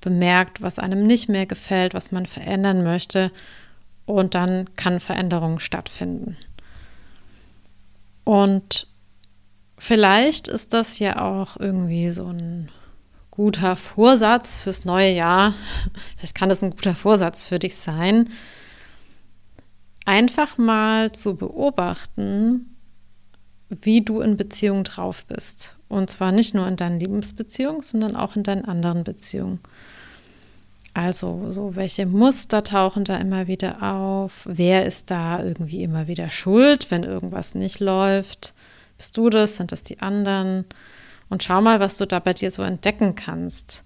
bemerkt, 0.00 0.62
was 0.62 0.78
einem 0.78 1.08
nicht 1.08 1.28
mehr 1.28 1.46
gefällt, 1.46 1.92
was 1.92 2.12
man 2.12 2.26
verändern 2.26 2.84
möchte. 2.84 3.32
Und 4.12 4.34
dann 4.34 4.68
kann 4.76 5.00
Veränderung 5.00 5.58
stattfinden. 5.58 6.36
Und 8.24 8.86
vielleicht 9.78 10.48
ist 10.48 10.74
das 10.74 10.98
ja 10.98 11.18
auch 11.22 11.56
irgendwie 11.58 12.10
so 12.10 12.26
ein 12.26 12.68
guter 13.30 13.74
Vorsatz 13.74 14.58
fürs 14.58 14.84
neue 14.84 15.14
Jahr. 15.14 15.54
Vielleicht 16.18 16.34
kann 16.34 16.50
das 16.50 16.62
ein 16.62 16.72
guter 16.72 16.94
Vorsatz 16.94 17.42
für 17.42 17.58
dich 17.58 17.74
sein. 17.76 18.28
Einfach 20.04 20.58
mal 20.58 21.12
zu 21.12 21.34
beobachten, 21.34 22.76
wie 23.70 24.02
du 24.02 24.20
in 24.20 24.36
Beziehung 24.36 24.84
drauf 24.84 25.24
bist. 25.24 25.78
Und 25.88 26.10
zwar 26.10 26.32
nicht 26.32 26.54
nur 26.54 26.68
in 26.68 26.76
deinen 26.76 27.00
Liebesbeziehungen, 27.00 27.80
sondern 27.80 28.14
auch 28.14 28.36
in 28.36 28.42
deinen 28.42 28.66
anderen 28.66 29.04
Beziehungen. 29.04 29.60
Also, 30.94 31.52
so 31.52 31.74
welche 31.74 32.04
Muster 32.04 32.62
tauchen 32.62 33.04
da 33.04 33.16
immer 33.16 33.46
wieder 33.46 33.82
auf? 33.82 34.42
Wer 34.44 34.84
ist 34.84 35.10
da 35.10 35.42
irgendwie 35.42 35.82
immer 35.82 36.06
wieder 36.06 36.30
schuld, 36.30 36.90
wenn 36.90 37.02
irgendwas 37.02 37.54
nicht 37.54 37.80
läuft? 37.80 38.52
Bist 38.98 39.16
du 39.16 39.30
das? 39.30 39.56
Sind 39.56 39.72
das 39.72 39.82
die 39.82 40.00
anderen? 40.00 40.66
Und 41.30 41.42
schau 41.42 41.62
mal, 41.62 41.80
was 41.80 41.96
du 41.96 42.06
da 42.06 42.18
bei 42.18 42.34
dir 42.34 42.50
so 42.50 42.62
entdecken 42.62 43.14
kannst. 43.14 43.84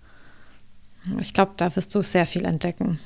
Ich 1.21 1.33
glaube, 1.33 1.53
da 1.57 1.75
wirst 1.77 1.95
du 1.95 2.03
sehr 2.03 2.27
viel 2.27 2.45
entdecken. 2.45 2.99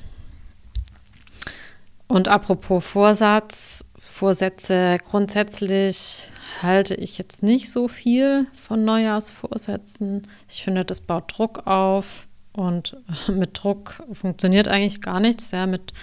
Und 2.07 2.27
apropos 2.27 2.85
Vorsatz, 2.85 3.85
Vorsätze, 3.97 4.97
grundsätzlich 5.07 6.31
halte 6.61 6.95
ich 6.95 7.17
jetzt 7.17 7.43
nicht 7.43 7.71
so 7.71 7.87
viel 7.87 8.47
von 8.53 8.83
Neujahrsvorsätzen. 8.83 10.23
Ich 10.49 10.63
finde, 10.63 10.83
das 10.83 11.01
baut 11.01 11.37
Druck 11.37 11.67
auf. 11.67 12.27
Und 12.53 12.97
mit 13.27 13.61
Druck 13.61 14.03
funktioniert 14.13 14.67
eigentlich 14.67 15.01
gar 15.01 15.19
nichts. 15.19 15.51
Ja, 15.51 15.67
mit 15.67 15.93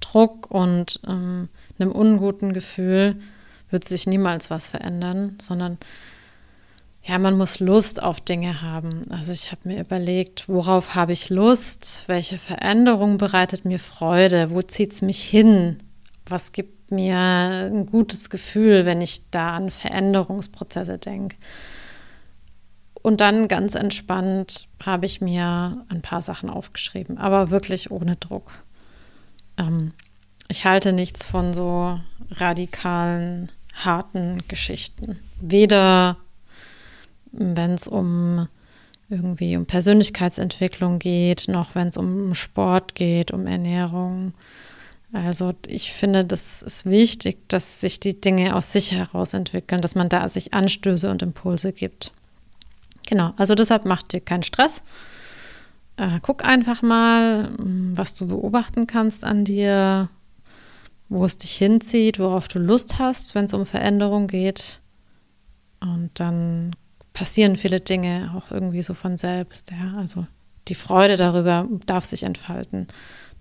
Druck 0.00 0.50
und 0.50 1.00
ähm, 1.06 1.48
einem 1.78 1.92
unguten 1.92 2.52
Gefühl 2.52 3.16
wird 3.70 3.84
sich 3.84 4.06
niemals 4.06 4.50
was 4.50 4.68
verändern, 4.68 5.38
sondern 5.40 5.78
ja, 7.02 7.18
man 7.18 7.36
muss 7.36 7.60
Lust 7.60 8.02
auf 8.02 8.20
Dinge 8.20 8.62
haben. 8.62 9.02
Also 9.10 9.32
ich 9.32 9.50
habe 9.50 9.68
mir 9.68 9.80
überlegt, 9.80 10.48
worauf 10.48 10.94
habe 10.94 11.12
ich 11.12 11.30
Lust? 11.30 12.04
Welche 12.08 12.38
Veränderung 12.38 13.16
bereitet 13.16 13.64
mir 13.64 13.78
Freude? 13.78 14.50
Wo 14.50 14.60
zieht 14.60 14.92
es 14.92 15.02
mich 15.02 15.22
hin? 15.22 15.78
Was 16.26 16.52
gibt 16.52 16.90
mir 16.90 17.16
ein 17.16 17.86
gutes 17.86 18.28
Gefühl, 18.28 18.84
wenn 18.84 19.00
ich 19.00 19.30
da 19.30 19.56
an 19.56 19.70
Veränderungsprozesse 19.70 20.98
denke? 20.98 21.36
Und 23.02 23.20
dann 23.20 23.48
ganz 23.48 23.74
entspannt 23.74 24.68
habe 24.84 25.06
ich 25.06 25.20
mir 25.20 25.84
ein 25.88 26.02
paar 26.02 26.22
Sachen 26.22 26.50
aufgeschrieben, 26.50 27.18
aber 27.18 27.50
wirklich 27.50 27.90
ohne 27.90 28.16
Druck. 28.16 28.62
Ähm, 29.56 29.92
ich 30.48 30.64
halte 30.64 30.92
nichts 30.92 31.26
von 31.26 31.54
so 31.54 31.98
radikalen, 32.32 33.50
harten 33.72 34.42
Geschichten. 34.48 35.18
Weder 35.40 36.16
wenn 37.32 37.72
es 37.72 37.86
um 37.86 38.48
irgendwie 39.08 39.56
um 39.56 39.66
Persönlichkeitsentwicklung 39.66 40.98
geht, 40.98 41.48
noch 41.48 41.74
wenn 41.74 41.88
es 41.88 41.96
um 41.96 42.34
Sport 42.34 42.94
geht, 42.94 43.32
um 43.32 43.46
Ernährung. 43.46 44.34
Also 45.12 45.52
ich 45.66 45.92
finde, 45.92 46.24
das 46.24 46.62
ist 46.62 46.86
wichtig, 46.86 47.48
dass 47.48 47.80
sich 47.80 47.98
die 47.98 48.20
Dinge 48.20 48.54
aus 48.54 48.72
sich 48.72 48.92
heraus 48.92 49.34
entwickeln, 49.34 49.80
dass 49.80 49.96
man 49.96 50.08
da 50.08 50.28
sich 50.28 50.54
Anstöße 50.54 51.10
und 51.10 51.22
Impulse 51.22 51.72
gibt. 51.72 52.12
Genau, 53.10 53.34
also 53.36 53.56
deshalb 53.56 53.86
macht 53.86 54.12
dir 54.12 54.20
keinen 54.20 54.44
Stress. 54.44 54.82
Äh, 55.96 56.20
guck 56.22 56.44
einfach 56.44 56.80
mal, 56.80 57.50
was 57.58 58.14
du 58.14 58.28
beobachten 58.28 58.86
kannst 58.86 59.24
an 59.24 59.44
dir, 59.44 60.08
wo 61.08 61.24
es 61.24 61.36
dich 61.36 61.56
hinzieht, 61.56 62.20
worauf 62.20 62.46
du 62.46 62.60
Lust 62.60 63.00
hast, 63.00 63.34
wenn 63.34 63.46
es 63.46 63.52
um 63.52 63.66
Veränderung 63.66 64.28
geht. 64.28 64.80
Und 65.80 66.10
dann 66.14 66.76
passieren 67.12 67.56
viele 67.56 67.80
Dinge 67.80 68.32
auch 68.36 68.52
irgendwie 68.52 68.82
so 68.82 68.94
von 68.94 69.16
selbst. 69.16 69.72
Ja? 69.72 69.98
Also 69.98 70.24
die 70.68 70.76
Freude 70.76 71.16
darüber 71.16 71.66
darf 71.86 72.04
sich 72.04 72.22
entfalten. 72.22 72.86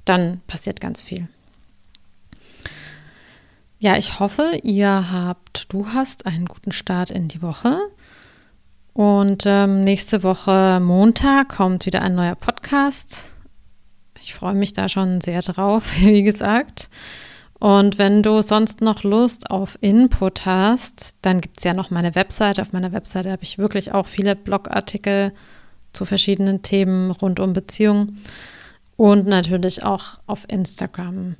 Dann 0.03 0.41
passiert 0.47 0.81
ganz 0.81 1.03
viel. 1.03 1.27
Ja, 3.77 3.97
ich 3.97 4.19
hoffe, 4.19 4.59
ihr 4.63 5.11
habt, 5.11 5.71
du 5.71 5.89
hast 5.89 6.25
einen 6.25 6.45
guten 6.45 6.71
Start 6.71 7.11
in 7.11 7.27
die 7.27 7.43
Woche. 7.43 7.79
Und 8.99 9.43
ähm, 9.45 9.79
nächste 9.79 10.23
Woche 10.23 10.81
Montag 10.81 11.55
kommt 11.55 11.85
wieder 11.85 12.01
ein 12.01 12.15
neuer 12.15 12.35
Podcast. 12.35 13.33
Ich 14.19 14.33
freue 14.33 14.55
mich 14.55 14.73
da 14.73 14.89
schon 14.89 15.21
sehr 15.21 15.39
drauf, 15.39 15.93
wie 16.01 16.21
gesagt. 16.21 16.89
Und 17.59 17.97
wenn 17.97 18.23
du 18.23 18.41
sonst 18.41 18.81
noch 18.81 19.03
Lust 19.03 19.51
auf 19.51 19.77
Input 19.79 20.45
hast, 20.45 21.15
dann 21.21 21.39
gibt 21.39 21.59
es 21.59 21.63
ja 21.63 21.73
noch 21.73 21.91
meine 21.91 22.13
Webseite. 22.13 22.61
Auf 22.61 22.73
meiner 22.73 22.91
Webseite 22.91 23.31
habe 23.31 23.43
ich 23.43 23.57
wirklich 23.57 23.93
auch 23.93 24.05
viele 24.05 24.35
Blogartikel 24.35 25.31
zu 25.93 26.03
verschiedenen 26.03 26.61
Themen 26.61 27.11
rund 27.11 27.39
um 27.39 27.53
Beziehungen. 27.53 28.19
Und 28.97 29.27
natürlich 29.27 29.81
auch 29.81 30.19
auf 30.27 30.43
Instagram 30.49 31.37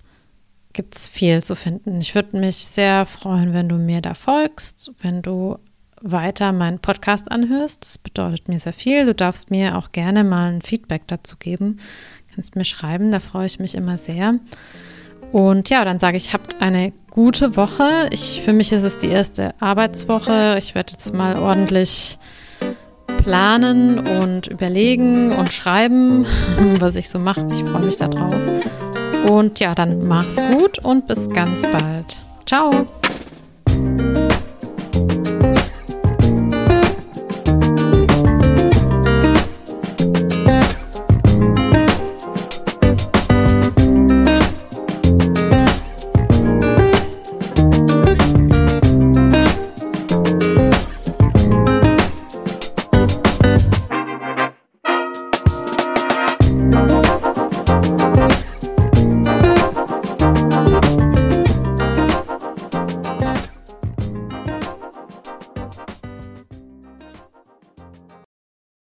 gibt 0.71 0.95
es 0.95 1.09
viel 1.09 1.43
zu 1.43 1.55
finden. 1.55 1.99
Ich 1.99 2.15
würde 2.15 2.39
mich 2.39 2.55
sehr 2.55 3.05
freuen, 3.05 3.51
wenn 3.51 3.67
du 3.67 3.75
mir 3.75 3.99
da 3.99 4.13
folgst, 4.13 4.93
wenn 5.01 5.21
du 5.21 5.59
weiter 6.01 6.51
meinen 6.51 6.79
Podcast 6.79 7.31
anhörst. 7.31 7.83
Das 7.83 7.97
bedeutet 7.97 8.47
mir 8.47 8.59
sehr 8.59 8.73
viel. 8.73 9.05
Du 9.05 9.15
darfst 9.15 9.51
mir 9.51 9.77
auch 9.77 9.91
gerne 9.91 10.23
mal 10.23 10.51
ein 10.51 10.61
Feedback 10.61 11.03
dazu 11.07 11.35
geben. 11.37 11.77
Kannst 12.33 12.55
mir 12.55 12.65
schreiben, 12.65 13.11
da 13.11 13.19
freue 13.19 13.47
ich 13.47 13.59
mich 13.59 13.75
immer 13.75 13.97
sehr. 13.97 14.35
Und 15.31 15.69
ja, 15.69 15.85
dann 15.85 15.99
sage 15.99 16.17
ich, 16.17 16.33
habt 16.33 16.61
eine 16.61 16.91
gute 17.09 17.55
Woche. 17.55 18.07
Ich, 18.11 18.41
für 18.41 18.53
mich 18.53 18.71
ist 18.71 18.83
es 18.83 18.97
die 18.97 19.09
erste 19.09 19.53
Arbeitswoche. 19.59 20.55
Ich 20.57 20.75
werde 20.75 20.93
jetzt 20.93 21.13
mal 21.13 21.37
ordentlich 21.37 22.17
planen 23.17 23.99
und 23.99 24.47
überlegen 24.47 25.31
und 25.31 25.51
schreiben, 25.51 26.25
was 26.79 26.95
ich 26.95 27.09
so 27.09 27.19
mache. 27.19 27.47
Ich 27.51 27.63
freue 27.63 27.85
mich 27.85 27.97
darauf. 27.97 28.33
Und 29.29 29.59
ja, 29.59 29.75
dann 29.75 30.07
mach's 30.07 30.37
gut 30.37 30.83
und 30.83 31.07
bis 31.07 31.29
ganz 31.29 31.63
bald. 31.63 32.21
Ciao. 32.45 32.87